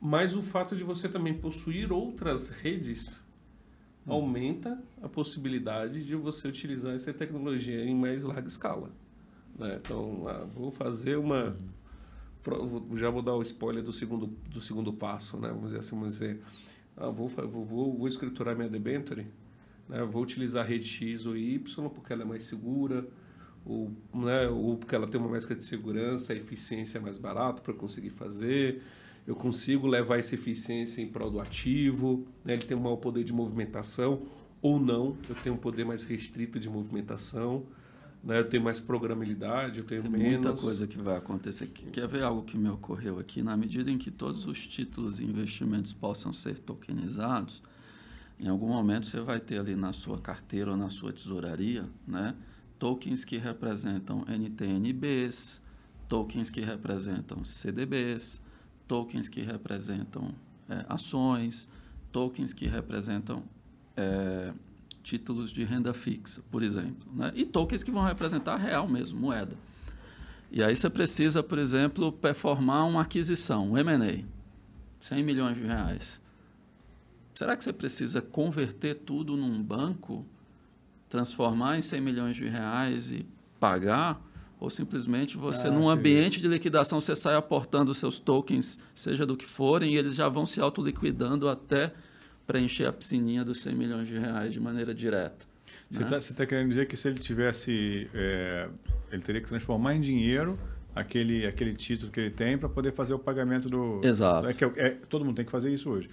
[0.00, 3.23] Mas o fato de você também possuir outras redes
[4.06, 8.90] aumenta a possibilidade de você utilizar essa tecnologia em mais larga escala.
[9.58, 9.78] né?
[9.82, 11.56] Então, ah, vou fazer uma.
[12.44, 15.48] vou- Já vou dar o spoiler do segundo, do segundo passo, né?
[15.48, 16.40] Vamos dizer assim, vamos dizer.
[16.96, 19.26] ah, vou, vou, vou, escriturar minha debenture,
[19.88, 20.02] né?
[20.04, 23.06] vou utilizar a rede X ou Y porque ela é mais segura,
[23.64, 24.48] ou, né?
[24.48, 28.10] ou porque ela tem uma mescla de segurança, a eficiência é mais barata para conseguir
[28.10, 28.82] fazer.
[29.26, 32.52] Eu consigo levar essa eficiência em prol do ativo, né?
[32.52, 34.22] ele tem um maior poder de movimentação,
[34.60, 37.64] ou não, eu tenho um poder mais restrito de movimentação,
[38.22, 38.38] né?
[38.38, 40.44] eu tenho mais programabilidade, eu tenho Tem menos.
[40.44, 41.66] muita coisa que vai acontecer.
[41.68, 43.42] Quer ver algo que me ocorreu aqui?
[43.42, 47.62] Na medida em que todos os títulos e investimentos possam ser tokenizados,
[48.38, 52.34] em algum momento você vai ter ali na sua carteira ou na sua tesouraria, né,
[52.78, 55.62] tokens que representam NTNBs,
[56.08, 58.42] tokens que representam CDBs,
[58.86, 60.28] tokens que representam
[60.68, 61.68] é, ações,
[62.12, 63.42] tokens que representam
[63.96, 64.52] é,
[65.02, 67.32] títulos de renda fixa, por exemplo, né?
[67.34, 69.56] e tokens que vão representar real mesmo, moeda.
[70.50, 74.24] E aí você precisa, por exemplo, performar uma aquisição, um M&A,
[75.00, 76.20] 100 milhões de reais.
[77.34, 80.24] Será que você precisa converter tudo num banco,
[81.08, 83.26] transformar em 100 milhões de reais e
[83.58, 84.22] pagar?
[84.60, 89.26] Ou simplesmente você, Ah, num ambiente de liquidação, você sai aportando os seus tokens, seja
[89.26, 91.92] do que forem, e eles já vão se autoliquidando até
[92.46, 95.46] preencher a piscininha dos 100 milhões de reais de maneira direta.
[95.90, 96.18] Você né?
[96.18, 98.08] está querendo dizer que se ele tivesse.
[98.14, 98.68] é,
[99.10, 100.58] ele teria que transformar em dinheiro
[100.94, 104.00] aquele, aquele título que ele tem para poder fazer o pagamento do.
[104.02, 104.46] Exato.
[104.46, 106.08] É é- é- todo mundo tem que fazer isso hoje.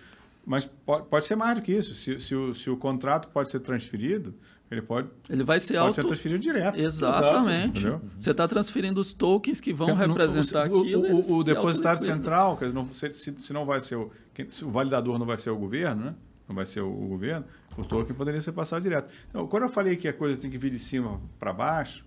[0.46, 1.94] Mas pode, pode ser mais do que isso.
[1.94, 4.34] Se, se, o, se o contrato pode ser transferido,
[4.72, 5.96] ele pode, Ele vai ser pode auto...
[5.96, 6.80] ser transferido direto.
[6.80, 7.82] Exatamente.
[7.82, 8.02] Entendeu?
[8.18, 11.04] Você está transferindo os tokens que vão representar o, o- aquilo.
[11.08, 14.10] O, o se depositário central, quer dizer, não, se, se, se não vai ser o.
[14.50, 16.16] se o validador não vai ser o governo, né?
[16.48, 17.46] Não vai ser o, o governo,
[17.78, 19.12] o token poderia ser passado direto.
[19.30, 22.06] Então, quando eu falei que a coisa tem que vir de cima para baixo,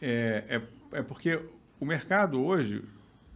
[0.00, 0.44] é,
[0.92, 1.40] é, é porque
[1.80, 2.82] o mercado hoje,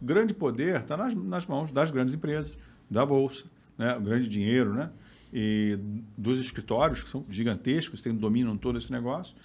[0.01, 2.55] grande poder está nas, nas mãos das grandes empresas,
[2.89, 3.45] da Bolsa,
[3.77, 3.95] né?
[3.97, 4.91] o grande dinheiro, né?
[5.33, 5.77] E
[6.17, 9.35] dos escritórios, que são gigantescos, tem, dominam todo esse negócio.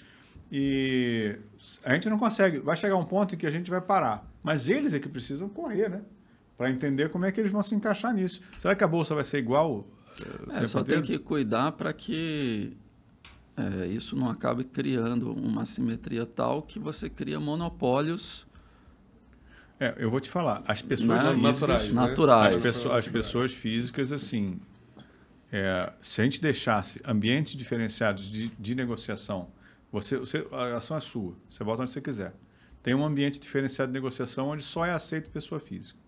[0.50, 1.36] E
[1.84, 2.58] a gente não consegue.
[2.58, 4.28] Vai chegar um ponto em que a gente vai parar.
[4.44, 6.02] Mas eles é que precisam correr, né?
[6.56, 8.40] Para entender como é que eles vão se encaixar nisso.
[8.58, 9.86] Será que a Bolsa vai ser igual?
[10.22, 11.02] eh, É, só tem inteiro?
[11.02, 12.72] que cuidar para que
[13.56, 18.46] é, isso não acabe criando uma simetria tal que você cria monopólios
[19.78, 20.62] É, eu vou te falar.
[20.66, 21.34] As pessoas Né?
[21.34, 21.94] físicas, Naturais, né?
[21.94, 22.56] naturais.
[22.56, 24.58] As, pesso- as pessoas físicas, assim,
[25.52, 29.48] é, se a gente deixasse ambientes diferenciados de, de negociação,
[29.92, 32.34] você, você, a ação é sua, você volta onde você quiser.
[32.82, 35.98] Tem um ambiente diferenciado de negociação onde só é aceito pessoa física,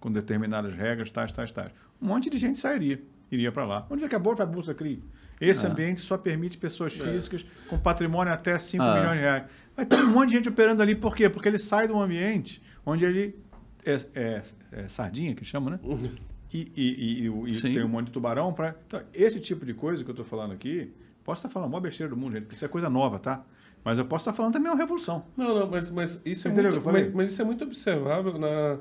[0.00, 1.70] com determinadas regras, tais, tais, tais.
[2.00, 3.86] Um monte de gente sairia, iria para lá.
[3.90, 4.98] Onde é que a bolsa, cria?
[5.40, 5.68] Esse É.
[5.68, 8.98] ambiente só permite pessoas físicas com patrimônio até 5 Ah.
[9.00, 9.44] milhões de reais.
[9.76, 11.28] Mas tem um monte de gente operando ali, por quê?
[11.28, 13.36] Porque ele sai de um ambiente onde ele
[13.84, 14.42] é, é-
[14.72, 15.80] é sardinha, que chama, né?
[16.52, 18.52] E, e- e- e e tem um monte de tubarão.
[18.52, 18.74] Pra...
[18.86, 20.90] Então, esse tipo de coisa que eu estou falando aqui,
[21.24, 23.44] posso estar falando a maior besteira do mundo, gente, porque isso é coisa nova, tá?
[23.84, 25.24] Mas eu posso estar falando também uma revolução.
[25.36, 28.78] Não, não, mas, mas, isso, é Entendeu muito, mas, mas isso é muito observável na,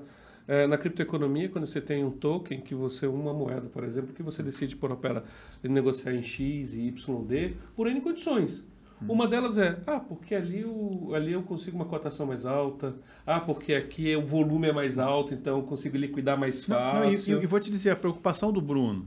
[0.47, 4.23] é, na criptoeconomia, quando você tem um token que você, uma moeda, por exemplo, que
[4.23, 5.23] você decide por opera
[5.61, 8.65] negociar em X e YD por N condições.
[9.01, 9.05] Hum.
[9.13, 12.95] Uma delas é, ah, porque ali, o, ali eu consigo uma cotação mais alta,
[13.25, 17.05] ah, porque aqui o volume é mais alto, então eu consigo liquidar mais Não, não,
[17.05, 17.43] e, fácil.
[17.43, 19.05] e- vou te dizer, a preocupação do Bruno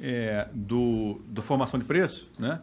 [0.00, 2.60] é, do, do formação de preço, né?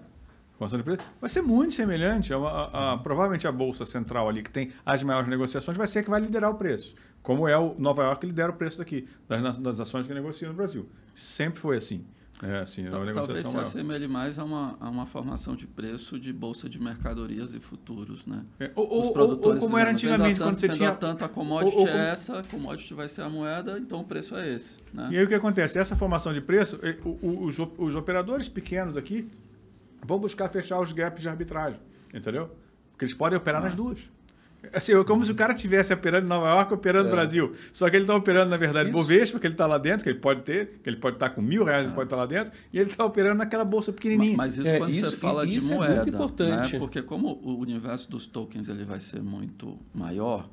[0.58, 2.34] Formação de preço, vai ser muito semelhante.
[2.34, 6.00] A, a- a- provavelmente a Bolsa Central ali, que tem as maiores negociações, vai ser
[6.00, 6.96] a que vai liderar o preço.
[7.22, 10.50] Como é o Nova York que lidera o preço daqui, das, das ações que negociam
[10.52, 10.88] no Brasil.
[11.16, 12.06] Sempre foi assim.
[12.42, 13.62] É, assim, a Tal- Talvez negociação se maior.
[13.62, 18.26] assemelhe mais a uma, a uma formação de preço de bolsa de mercadorias e futuros,
[18.26, 18.46] né?
[18.60, 20.94] É, ou, ou- Os ou- como era antigamente, "Venda quando você tinha.
[20.94, 24.04] tanto, a commodity ou- como- é essa, a commodity vai ser a moeda, então o
[24.06, 24.78] preço é esse.
[24.94, 25.10] Né?
[25.12, 25.78] E aí o que acontece?
[25.78, 29.30] Essa formação de preço, eh, os, os operadores pequenos aqui
[30.06, 31.80] vão buscar fechar os gaps de arbitragem,
[32.14, 32.50] entendeu?
[32.92, 34.10] Porque eles podem operar nas duas.
[34.74, 37.56] Assim, é como se o cara estivesse operando em Nova York, operando no Brasil.
[37.72, 38.98] Só que ele está operando, na verdade, Isso.
[38.98, 41.42] Bovespa, que ele está lá dentro, que ele pode ter, que ele pode estar com
[41.42, 44.36] mil reais, ele pode estar lá dentro, e ele está operando naquela bolsa pequenininha.
[44.36, 46.74] Mas isso É, quando isso- você fala de isso é moeda, muito importante.
[46.74, 46.80] né?
[46.80, 50.48] porque como o universo dos tokens ele vai ser muito maior,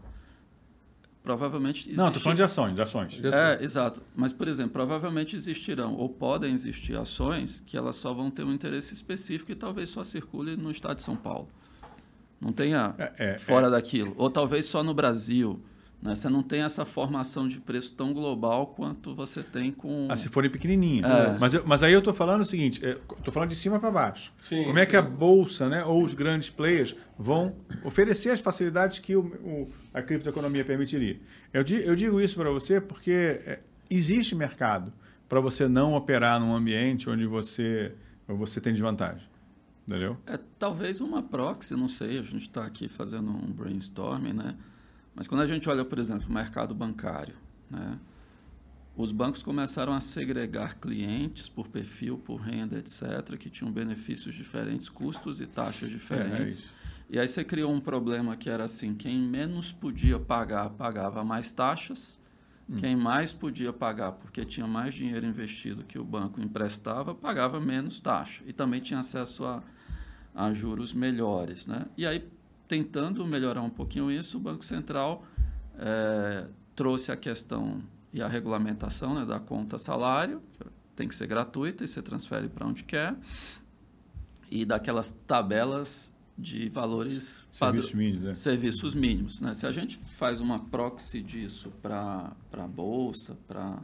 [1.22, 3.12] provavelmente Não, estou falando de ações, de ações.
[3.14, 4.00] De É, exato.
[4.14, 8.52] Mas, por exemplo, provavelmente existirão ou podem existir ações que elas só vão ter um
[8.52, 11.48] interesse específico e talvez só circule no estado de São Paulo.
[12.41, 14.14] Não tenha É, é, fora daquilo.
[14.16, 15.61] Ou talvez só no Brasil.
[16.03, 16.14] Né?
[16.14, 20.07] Você não tem essa formação de preço tão global quanto você tem com.
[20.11, 21.05] Ah, se forem pequenininha.
[21.07, 21.39] É.
[21.39, 24.30] Mas, eu- mas aí eu estou falando o seguinte, estou falando de cima para baixo.
[24.43, 24.99] Sim, Como é que sim.
[24.99, 30.03] a bolsa, né, ou os grandes players vão oferecer as facilidades que o, o- a
[30.03, 31.18] criptoeconomia permitiria?
[31.53, 33.11] Eu, di- eu digo isso para você porque
[33.47, 33.61] é,
[33.91, 34.93] existe mercado
[35.26, 37.93] para você não operar num ambiente onde você,
[38.28, 39.26] você tem desvantagem.
[40.26, 44.57] É talvez uma proxy, não sei, a gente está aqui fazendo um brainstorming, né?
[45.14, 47.34] Mas quando a gente olha, por exemplo, o mercado bancário,
[47.70, 47.99] né?
[48.97, 54.89] Os bancos começaram a segregar clientes por perfil, por renda, etc., que tinham benefícios diferentes,
[54.89, 56.59] custos e taxas É, é diferentes.
[56.61, 56.70] isso.
[57.11, 61.51] e aí você criou um problema que era assim: quem menos podia pagar, pagava mais
[61.51, 62.18] taxas.
[62.80, 68.01] Quem mais podia pagar, porque tinha mais dinheiro investido que o banco emprestava, pagava menos
[68.01, 68.43] taxa.
[68.45, 69.62] E também tinha acesso a,
[70.37, 71.66] a juros melhores.
[71.66, 71.87] Né?
[71.97, 72.28] E aí,
[72.68, 75.24] tentando melhorar um pouquinho isso, o Banco Central
[75.78, 77.82] eh, trouxe a questão
[78.12, 82.49] e a regulamentação né, da conta salário, que tem que ser gratuita e você transfere
[82.49, 83.16] para onde quer,
[84.51, 88.34] e daquelas tabelas de valores padrão- Serviços mínimos, né?
[88.34, 89.41] serviços mínimos.
[89.41, 89.55] Né?
[89.55, 93.78] Se a gente faz uma proxy disso para a Bolsa, para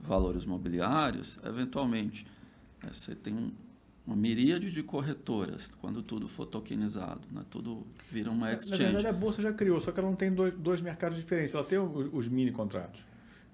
[0.00, 2.24] valores mobiliários, eventualmente
[2.82, 3.52] né, você tem
[4.06, 7.42] uma miríade de corretoras, quando tudo for tokenizado, né?
[7.50, 8.82] tudo vira uma Na exchange.
[8.82, 11.54] verdade, a bolsa já criou, só que ela não tem dois, dois mercados diferentes.
[11.54, 13.00] Ela tem os mini contratos,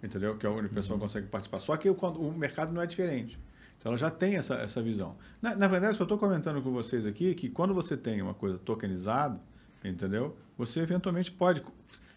[0.03, 0.37] entendeu?
[0.39, 1.59] Que é onde o pessoal consegue participar.
[1.59, 3.39] Só que o, o mercado não é diferente.
[3.79, 5.17] Então, ela já tem essa, essa visão.
[5.43, 8.59] Na, na verdade, só estou comentando com vocês aqui que quando você tem uma coisa
[8.59, 9.39] tokenizada,
[9.85, 10.37] entendeu?
[10.57, 11.63] Você eventualmente pode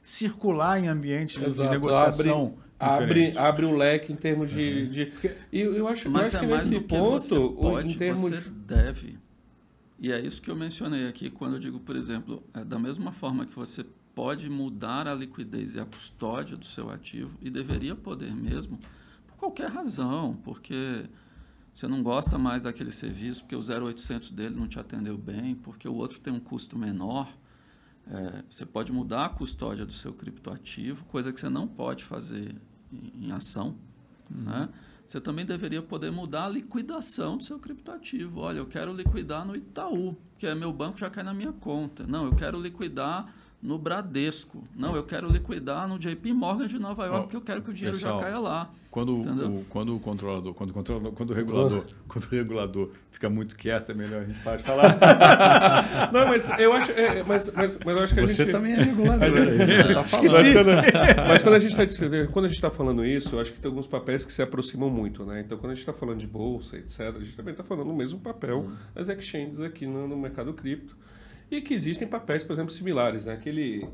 [0.02, 1.70] circular em ambientes de Exato.
[1.70, 3.38] negociação Abre, diferentes.
[3.38, 4.88] abre o leque em termos de.
[4.88, 5.12] de
[5.52, 7.52] e eu, acho, eu Mas acho é que mais nesse do que ponto, você o-
[7.54, 8.22] pode, em termos.
[8.22, 9.18] você deve.
[10.00, 13.12] E é isso que eu mencionei aqui quando eu digo, por exemplo, é da mesma
[13.12, 13.86] forma que você
[14.16, 18.80] pode mudar a liquidez e a custódia do seu ativo, e deveria poder mesmo,
[19.28, 21.04] por qualquer razão, porque
[21.76, 25.88] você não gosta mais daquele serviço, porque o 0800 dele não te atendeu bem, porque
[25.88, 27.30] o outro tem um custo menor.
[28.10, 32.56] É, você pode mudar a custódia do seu criptoativo, coisa que você não pode fazer
[32.92, 33.76] em, em ação.
[34.30, 34.68] Né?
[35.06, 38.42] Você também deveria poder mudar a liquidação do seu criptoativo.
[38.42, 42.06] Olha, eu quero liquidar no Itaú, que é meu banco já cai na minha conta.
[42.06, 43.32] Não, eu quero liquidar
[43.62, 44.64] no Bradesco.
[44.76, 47.74] Não, eu quero liquidar no JP Morgan de Nova York, porque eu quero que o
[47.74, 48.70] dinheiro pessoal, já caia lá.
[48.90, 53.30] Quando, o, quando o controlador, quando o controlador, quando o regulador, quando o regulador fica
[53.30, 56.10] muito quieto, é melhor a gente parar de falar.
[56.12, 56.92] Não, mas eu acho.
[56.94, 58.52] é, mas, mas, mas eu acho que a Você gente.
[58.52, 59.26] também é regulador.
[59.26, 60.32] aí, você tá falando.
[60.32, 63.54] Mas quando, mas quando a gente está quando a gente está falando isso, eu acho
[63.54, 65.42] que tem alguns papéis que se aproximam muito, né?
[65.42, 67.94] Então, quando a gente está falando de bolsa, etc, a gente também está falando do
[67.94, 70.96] mesmo papel das exchanges aqui no, no mercado cripto
[71.52, 73.34] e que existem papéis, por exemplo, similares, né?
[73.34, 73.88] Aquele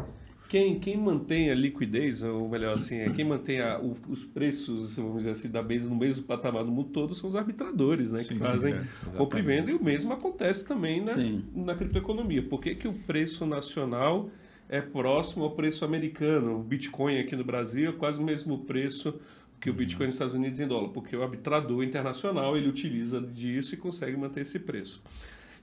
[0.48, 4.96] quem, quem mantém a liquidez, ou melhor assim, é quem mantém a- o- os preços,
[4.98, 8.20] vamos dizer assim, da base no mesmo patamar do mundo todo são os arbitradores, né?
[8.22, 8.84] Sim, que sim, fazem é,
[9.18, 11.44] compra e venda, e o mesmo acontece também na, Sim.
[11.56, 12.44] na criptoeconomia.
[12.44, 14.30] Por que, que o preço nacional
[14.70, 16.60] é próximo ao preço americano?
[16.60, 19.16] O Bitcoin aqui no Brasil é quase o mesmo preço
[19.60, 23.74] que o Bitcoin nos Estados Unidos em dólar, porque o arbitrador internacional ele utiliza disso
[23.74, 25.02] e consegue manter esse preço.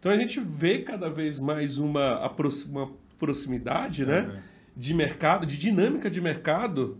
[0.03, 2.29] Então a gente vê cada vez mais uma,
[2.69, 4.33] uma proximidade, né?
[4.49, 4.53] É.
[4.77, 6.99] De mercado, de dinâmica de mercado,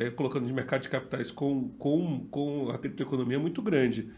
[0.00, 4.08] é, colocando de mercado de capitais com, com, com a criptoeconomia muito grande.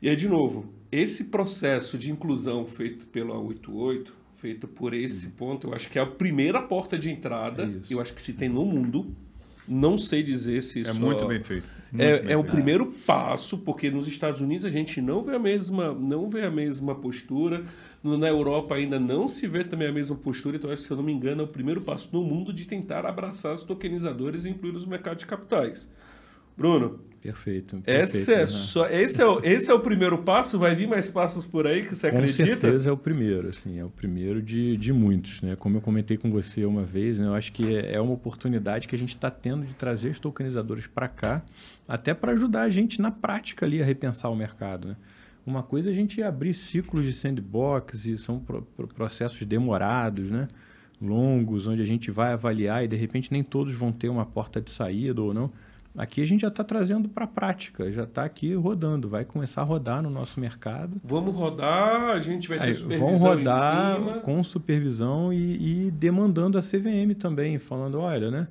[0.00, 5.32] E aí, de novo, esse processo de inclusão feito pelo A88, feito por esse Uhum.
[5.32, 7.64] ponto, eu acho que é a primeira porta de entrada.
[7.64, 9.16] É eu acho que se tem no mundo.
[9.66, 11.68] Não sei dizer se É isso muito bem feito.
[11.98, 15.92] É, é o primeiro passo, porque nos Estados Unidos a gente não vê a mesma,
[15.92, 17.62] não vê a mesma postura.
[18.02, 20.56] Na Europa ainda não se vê também a mesma postura.
[20.56, 22.64] Então, acho que, se eu não me engano, é o primeiro passo no mundo de
[22.64, 25.92] tentar abraçar os tokenizadores e incluir os mercados de capitais.
[26.56, 27.76] Bruno, Perfeito.
[27.86, 28.46] esse perfeito, é, né?
[28.48, 30.58] só, esse, é o, esse é o primeiro passo?
[30.58, 32.44] Vai vir mais passos por aí que você Com acredita?
[32.44, 35.54] certeza é o primeiro, assim, é o primeiro de, de muitos, né?
[35.54, 37.26] Como eu comentei com você uma vez, né?
[37.26, 40.18] Eu acho que é é uma oportunidade que a gente está tendo de trazer os
[40.18, 41.42] tokenizadores para cá,
[41.86, 44.96] até para ajudar a gente na prática ali a repensar o mercado, né?
[45.46, 50.30] Uma coisa é a gente abrir ciclos de sandbox e são pro- pro- processos demorados,
[50.30, 50.48] né?
[51.00, 54.60] Longos, onde a gente vai avaliar e de repente nem todos vão ter uma porta
[54.60, 55.50] de saída ou não.
[55.96, 59.60] Aqui a gente já está trazendo para a prática, já está aqui rodando, vai começar
[59.60, 60.98] a rodar no nosso mercado.
[61.04, 66.56] Vamos rodar, a gente vai ter Aí, supervisão vão rodar com supervisão e, e demandando
[66.56, 68.48] a CVM também, falando, olha, né?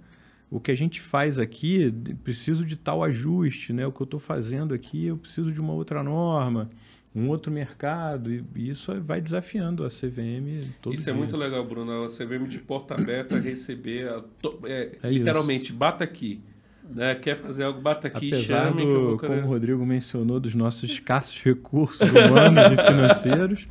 [0.52, 1.92] O que a gente faz aqui,
[2.24, 3.88] preciso de tal ajuste, né?
[3.88, 6.70] O que eu estou fazendo aqui, eu preciso de uma outra norma,
[7.16, 11.14] um outro mercado, e, e isso vai desafiando a CVM todo Isso dia.
[11.14, 12.04] é muito legal, Bruno.
[12.04, 14.10] Você vem de porta aberta receber.
[14.10, 14.24] a
[14.66, 16.42] é, É literalmente, bata aqui.
[16.90, 17.16] Né?
[17.16, 18.84] Quer fazer algo, bata aqui, Apesar chame.
[18.84, 23.68] do, como o Rodrigo mencionou, dos nossos escassos recursos humanos e financeiros,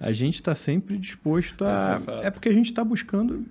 [0.00, 1.98] a gente está sempre disposto é a.
[1.98, 2.26] fato.
[2.26, 3.44] É porque a gente está buscando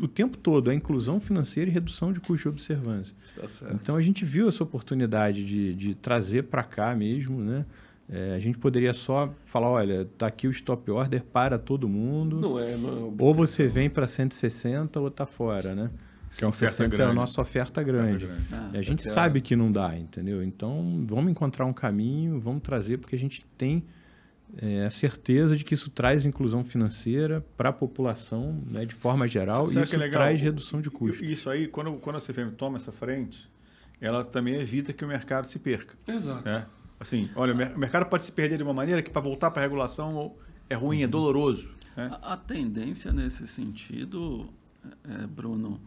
[0.00, 3.14] o tempo todo a inclusão financeira e redução de custo de observância.
[3.22, 3.74] Está certo.
[3.74, 7.64] Então a gente viu essa oportunidade de, de trazer para cá mesmo, né?
[8.10, 12.40] É, a gente poderia só falar, olha, tá aqui o stop order para todo mundo.
[12.40, 13.14] Não é, não.
[13.18, 15.90] Ou você vem para 160 ou tá fora, né?
[16.36, 17.14] Que é uma oferta 160 é a grande.
[17.14, 18.26] nossa oferta grande.
[18.26, 18.42] grande.
[18.52, 20.42] Ah, E a gente a- sabe que não dá, entendeu?
[20.42, 23.84] Então, vamos encontrar um caminho, vamos trazer, porque a gente tem
[24.58, 29.26] é, a certeza de que isso traz inclusão financeira para a população, né, de forma
[29.26, 31.24] geral, Sabe e o isso é traz redução de custo.
[31.24, 33.50] Isso aí, quando, quando a CFM toma essa frente,
[33.98, 35.94] ela também evita que o mercado se perca.
[36.06, 36.44] Exato.
[36.44, 36.66] né?
[37.00, 39.50] Assim, olha, o mer- o mercado pode se perder de uma maneira que para voltar
[39.50, 40.34] para a regulação
[40.68, 41.74] é ruim, é doloroso.
[41.96, 42.10] né?
[42.20, 44.52] A, a tendência nesse sentido,
[45.08, 45.80] é, Bruno,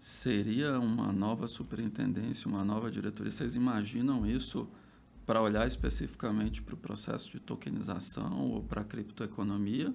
[0.00, 3.30] seria uma nova superintendência, uma nova diretoria.
[3.30, 4.66] Vocês imaginam isso
[5.26, 9.94] para olhar especificamente para o processo de tokenização ou para a criptoeconomia?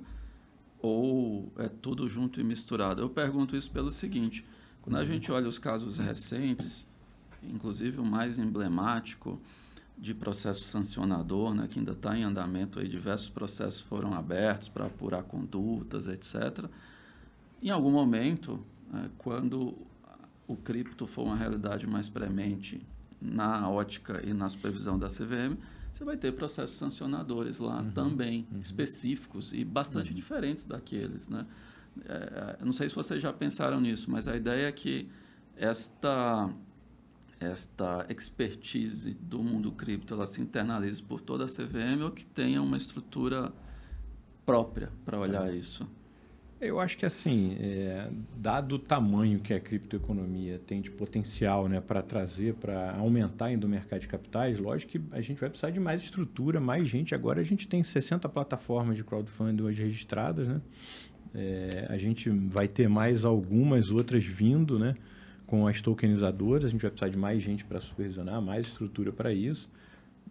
[0.80, 3.01] Ou é tudo junto e misturado?
[3.01, 4.45] Eu pergunto isso pelo seguinte:
[4.84, 6.88] quando a gente olha os casos recentes,
[7.41, 9.41] inclusive o mais emblemático
[9.97, 14.86] de processo sancionador, né, que ainda está em andamento, aí, diversos processos foram abertos para
[14.86, 16.66] apurar condutas, etc.
[17.64, 19.76] Em algum momento, eh, quando
[20.47, 22.85] o cripto for uma realidade mais premente
[23.21, 25.57] na ótica e na supervisão da CVM,
[25.91, 31.29] você vai ter processos sancionadores lá também, específicos e bastante diferentes daqueles.
[31.29, 31.45] Né?
[32.03, 35.07] Eh, eu não sei se vocês já pensaram nisso, mas a ideia é que
[35.55, 36.49] esta
[37.37, 42.61] esta expertise do mundo cripto ela se internalize por toda a CVM ou que tenha
[42.61, 43.51] uma estrutura
[44.45, 45.87] própria para olhar isso.
[46.60, 51.82] Eu acho que assim, é, dado o tamanho que a criptoeconomia tem de potencial né,
[51.82, 55.70] para trazer, para aumentar ainda o mercado de capitais, lógico que a gente vai precisar
[55.70, 57.14] de mais estrutura, mais gente.
[57.14, 60.62] Agora a gente tem 60 plataformas de crowdfunding hoje registradas, né?
[61.34, 64.95] É, a gente vai ter mais algumas outras vindo, né?
[65.45, 69.34] Com as tokenizadoras, a gente vai precisar de mais gente para supervisionar, mais estrutura para
[69.34, 69.70] isso.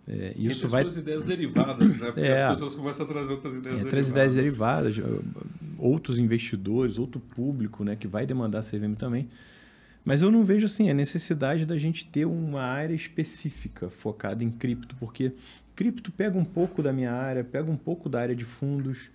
[0.09, 2.07] É, isso vai ideias derivadas, né?
[2.07, 2.43] Porque É.
[2.45, 4.07] as pessoas começam a trazer outras ideias entre derivadas.
[4.07, 4.95] as ideias derivadas,
[5.79, 9.29] outros investidores, outro público né, que vai demandar CVM também.
[10.05, 14.51] Mas eu não vejo assim a necessidade da gente ter uma área específica focada em
[14.51, 15.33] cripto, porque
[15.75, 19.11] cripto pega um pouco da minha área, pega um pouco da área de fundos,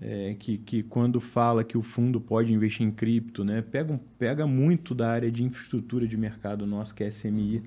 [0.00, 4.46] é, que, que quando fala que o fundo pode investir em cripto, né, pega, pega
[4.46, 7.62] muito da área de infraestrutura de mercado nosso, que é SMI,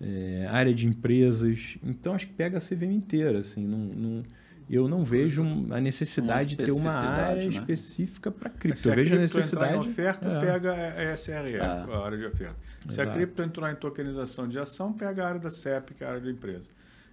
[0.00, 1.76] é, área de empresas.
[1.84, 3.40] Então, acho que pega a CVM inteira.
[3.40, 4.22] Assim, não, não-
[4.70, 7.48] eu não vejo a necessidade de ter uma área né?
[7.48, 8.88] específica para Se cripto.
[8.88, 9.74] Eu a vejo a cripto entrar necessidade.
[9.74, 10.40] em oferta, é.
[10.40, 11.60] pega a SRE, É.
[11.60, 12.56] a área de oferta.
[12.86, 13.16] Se a Exato.
[13.18, 16.20] cripto entrar em tokenização de ação, pega a área da CEP, que é a área
[16.22, 16.68] de empresa.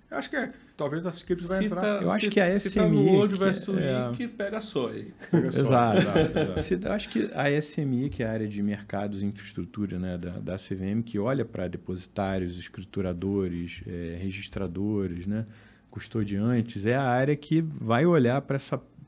[0.10, 2.02] Eu acho que é, talvez as criptos vai Se entrar.
[2.02, 5.12] Eu acho se- que a se SMI World que Vest é- Week, pega só aí.
[5.30, 5.60] Pega só.
[5.60, 5.98] Exato.
[6.00, 6.62] exato, exato.
[6.62, 10.18] Se- eu acho que a SMI, que é a área de mercados e infraestrutura né,
[10.18, 15.46] da, da CVM, que olha para depositários, escrituradores, eh, registradores, né,
[15.90, 18.60] custodiantes, é a área que vai olhar para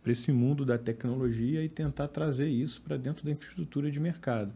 [0.07, 4.51] esse mundo da tecnologia e tentar trazer isso para dentro da infraestrutura de mercado.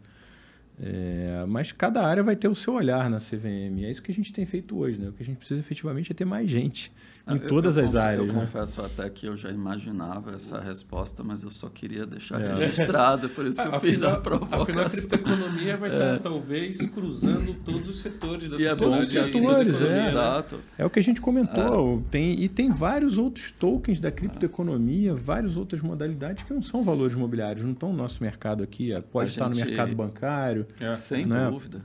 [0.79, 3.83] É, mas cada área vai ter o seu olhar na CVM.
[3.83, 4.99] É isso que a gente tem feito hoje.
[4.99, 5.09] Né?
[5.09, 6.91] O que a gente precisa efetivamente é ter mais gente
[7.25, 8.19] em eu, todas eu as áreas.
[8.19, 8.39] Eu né?
[8.41, 12.53] confesso até que eu já imaginava essa resposta, mas eu só queria deixar é.
[12.53, 14.61] registrado, por isso que eu fiz a provocação.
[14.63, 16.19] Afinal, a criptoeconomia vai estar, é.
[16.19, 19.17] talvez, cruzando todos os setores da e sociedade.
[19.17, 20.01] É bom setores, é.
[20.01, 20.59] Exato.
[20.77, 22.03] É o que a gente comentou.
[22.05, 22.11] É.
[22.11, 27.13] Tem, e tem vários outros tokens da criptoeconomia, várias outras modalidades que não são valores
[27.13, 28.91] imobiliários, não estão no nosso mercado aqui.
[29.13, 30.67] Pode a estar gente, no mercado bancário.
[30.93, 31.49] Sem né?
[31.49, 31.81] dúvida.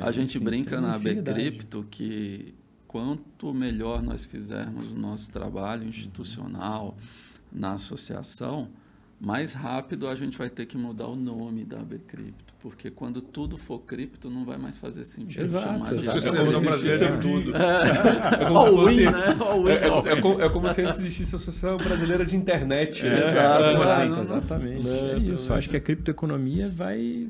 [0.00, 2.54] a gente brinca na Bcrypto que
[2.96, 6.96] quanto melhor nós fizermos o nosso trabalho institucional
[7.52, 8.70] na associação,
[9.20, 13.58] mais rápido a gente vai ter que mudar o nome da Bcrypto, porque quando tudo
[13.58, 17.52] for cripto não vai mais fazer sentido Exato, chamar de Associação Brasileira de tudo.
[20.34, 23.02] É, como se existisse a Associação Brasileira de Internet.
[23.02, 23.24] Né?
[23.24, 24.88] Exato, exato, exatamente.
[24.88, 25.52] É, isso.
[25.52, 27.28] Acho que a criptoeconomia vai.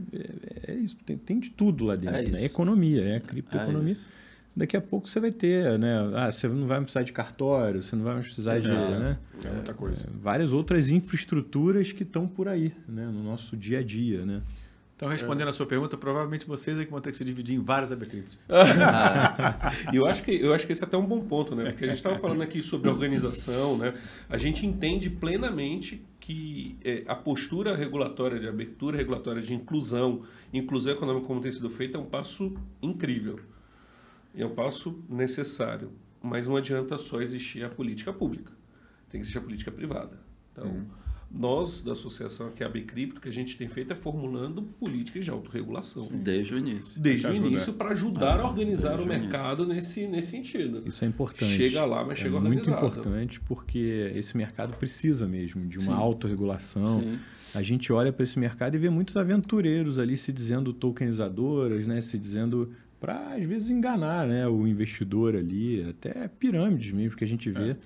[0.69, 2.19] É, isso, tem, tem, de tudo lá dentro.
[2.19, 2.45] É, né?
[2.45, 3.95] Economia, é a criptoeconomia.
[3.95, 4.17] É
[4.57, 5.95] daqui a pouco você vai ter, né?
[6.15, 9.19] Ah, você não vai precisar de cartório, você não vai precisar de, né?
[9.45, 10.07] É muita coisa.
[10.07, 13.05] É, várias outras infraestruturas que estão por aí, né?
[13.07, 14.41] No nosso dia a dia, né?
[14.97, 15.51] Então, respondendo é.
[15.51, 18.39] a sua pergunta, provavelmente vocês é que vão ter que se dividir em várias ABCryptos.
[19.93, 21.65] e eu acho, que, eu acho que esse é até um bom ponto, né?
[21.71, 23.93] Porque a gente estava falando aqui sobre organização, né?
[24.27, 30.95] A gente entende plenamente que é, a postura regulatória de abertura regulatória de inclusão, inclusão
[30.95, 33.39] econômica como tem sido feita, é um passo incrível
[34.43, 35.91] é um passo necessário.
[36.23, 38.53] Mas não adianta só existir a política pública.
[39.09, 40.19] Tem que existir a política privada.
[40.53, 40.87] Então, uhum.
[41.31, 45.31] nós, da associação aqui, a Bcrypto, que a gente tem feito é formulando políticas de
[45.31, 46.09] autorregulação.
[46.11, 47.01] Desde o início.
[47.01, 50.83] Desde o início, para ajudar ah, a organizar o mercado nesse, nesse sentido.
[50.87, 51.53] Isso é importante.
[51.53, 52.71] Chega lá, mas é chega organizado.
[52.71, 56.03] É muito importante porque esse mercado precisa mesmo de uma Sim.
[56.03, 57.01] autorregulação.
[57.01, 57.19] Sim.
[57.55, 62.03] A gente olha para esse mercado e vê muitos aventureiros ali se dizendo tokenizadoras, né?
[62.03, 67.29] se dizendo para às vezes enganar né, o investidor ali, até pirâmides mesmo que a
[67.29, 67.71] gente vê.
[67.71, 67.77] É.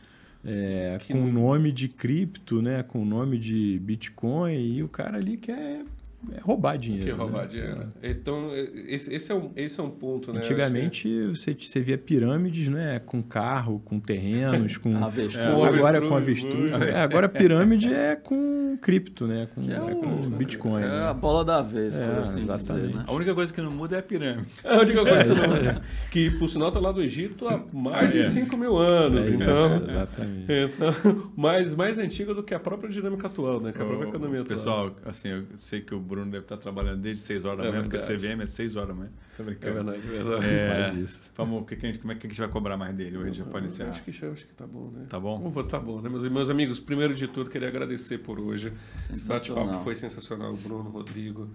[0.43, 5.19] É, com o nome de cripto, né, com o nome de Bitcoin, e o cara
[5.19, 5.85] ali quer
[6.33, 7.05] é roubar dinheiro.
[7.05, 7.49] Que é roubar né?
[7.49, 7.93] dinheiro.
[8.03, 8.11] É.
[8.11, 10.41] Então, esse, esse, é um, esse é um ponto, né?
[10.41, 12.99] Antigamente você, você via pirâmides, né?
[12.99, 14.95] Com carro, com terrenos, com.
[15.03, 15.47] avestruz.
[15.47, 16.73] É, agora com avestruz.
[16.73, 19.49] É, agora pirâmide é com cripto, né?
[19.55, 20.83] Com, é, é com Bitcoin.
[20.83, 21.03] É né?
[21.09, 22.87] a bola da vez, por assim exatamente.
[22.87, 22.99] dizer.
[22.99, 23.05] Né?
[23.07, 24.49] A única coisa que não muda é a pirâmide.
[24.63, 25.83] É a única coisa que não muda.
[26.11, 29.31] Que, por sinal, está lá do Egito há mais de 5 mil anos.
[29.31, 30.47] então, exatamente.
[30.49, 33.73] Então, mais, mais antiga do que a própria dinâmica atual, né?
[33.73, 34.59] Que a própria economia atual.
[34.59, 37.71] Pessoal, assim, eu sei que o Bruno deve estar trabalhando desde 6 horas da é
[37.71, 38.05] manhã, verdade.
[38.05, 39.11] porque a CVM é 6 horas da manhã.
[39.37, 39.69] Tô brincando.
[39.69, 40.47] É verdade, é verdade.
[40.47, 41.31] É, Faz isso.
[41.37, 43.39] Vamos, que que gente, como é que a gente vai cobrar mais dele hoje?
[43.39, 43.91] Já pode encerrar.
[43.91, 45.07] Acho que, acho que tá bom, né?
[45.09, 45.51] Tá bom?
[45.63, 46.09] Tá bom, né?
[46.09, 48.73] Meus, meus amigos, primeiro de tudo, queria agradecer por hoje.
[48.99, 50.55] Esse bate-papo foi sensacional.
[50.57, 51.49] Bruno, Rodrigo,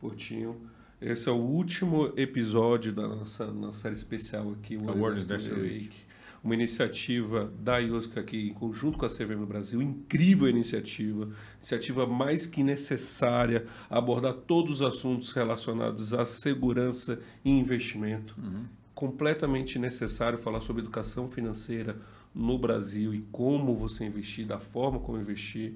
[0.00, 0.56] Portinho.
[1.00, 5.74] Esse é o último episódio da nossa, nossa série especial aqui, o World Investor Week.
[5.74, 6.07] Week
[6.42, 12.46] uma iniciativa da IOSCA aqui, em conjunto com a CVM Brasil, incrível iniciativa, iniciativa mais
[12.46, 18.34] que necessária abordar todos os assuntos relacionados à segurança e investimento.
[18.38, 18.64] Uhum.
[18.94, 21.96] Completamente necessário falar sobre educação financeira
[22.34, 25.74] no Brasil e como você investir, da forma como investir.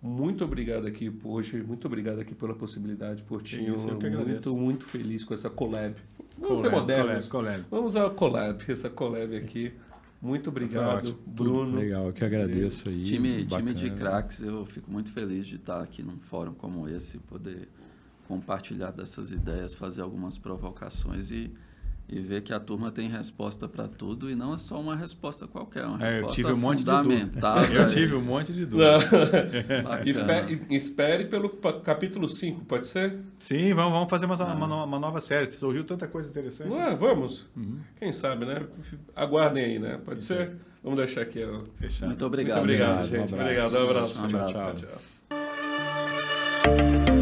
[0.00, 3.74] Muito obrigado aqui hoje, muito obrigado aqui pela possibilidade, Portinho.
[3.74, 5.94] Isso, eu que muito, muito feliz com essa collab.
[6.36, 7.28] Vamos collab, ser modernos.
[7.28, 7.66] Collab, collab.
[7.70, 9.72] Vamos a collab, essa collab aqui.
[10.22, 11.76] Muito obrigado, Bruno.
[11.80, 13.02] Legal, eu que agradeço aí.
[13.02, 17.18] Time, time de craques, eu fico muito feliz de estar aqui num fórum como esse,
[17.18, 17.68] poder
[18.28, 21.52] compartilhar dessas ideias, fazer algumas provocações e
[22.12, 25.48] e ver que a turma tem resposta para tudo e não é só uma resposta
[25.48, 26.90] qualquer, uma resposta é, eu tive um monte de
[27.74, 28.98] Eu tive um monte de dúvida.
[30.04, 33.18] espere, espere, pelo capítulo 5, pode ser?
[33.38, 34.54] Sim, vamos, vamos fazer uma, ah.
[34.54, 35.50] uma, uma, nova série.
[35.50, 36.70] Surgiu tanta coisa interessante.
[36.70, 37.48] Ué, vamos.
[37.56, 37.78] Uhum.
[37.98, 38.66] Quem sabe, né?
[39.16, 39.98] Aguardem aí, né?
[40.04, 40.52] Pode ser?
[40.84, 41.42] Vamos deixar aqui.
[41.42, 41.62] Ó.
[41.76, 42.08] Fechado.
[42.08, 42.58] Muito obrigado.
[42.58, 43.34] Muito obrigado, gente.
[43.34, 43.74] Um obrigado.
[43.74, 44.20] Um abraço.
[44.20, 44.52] Um abraço.
[44.52, 44.74] Tchau,
[46.76, 47.21] tchau.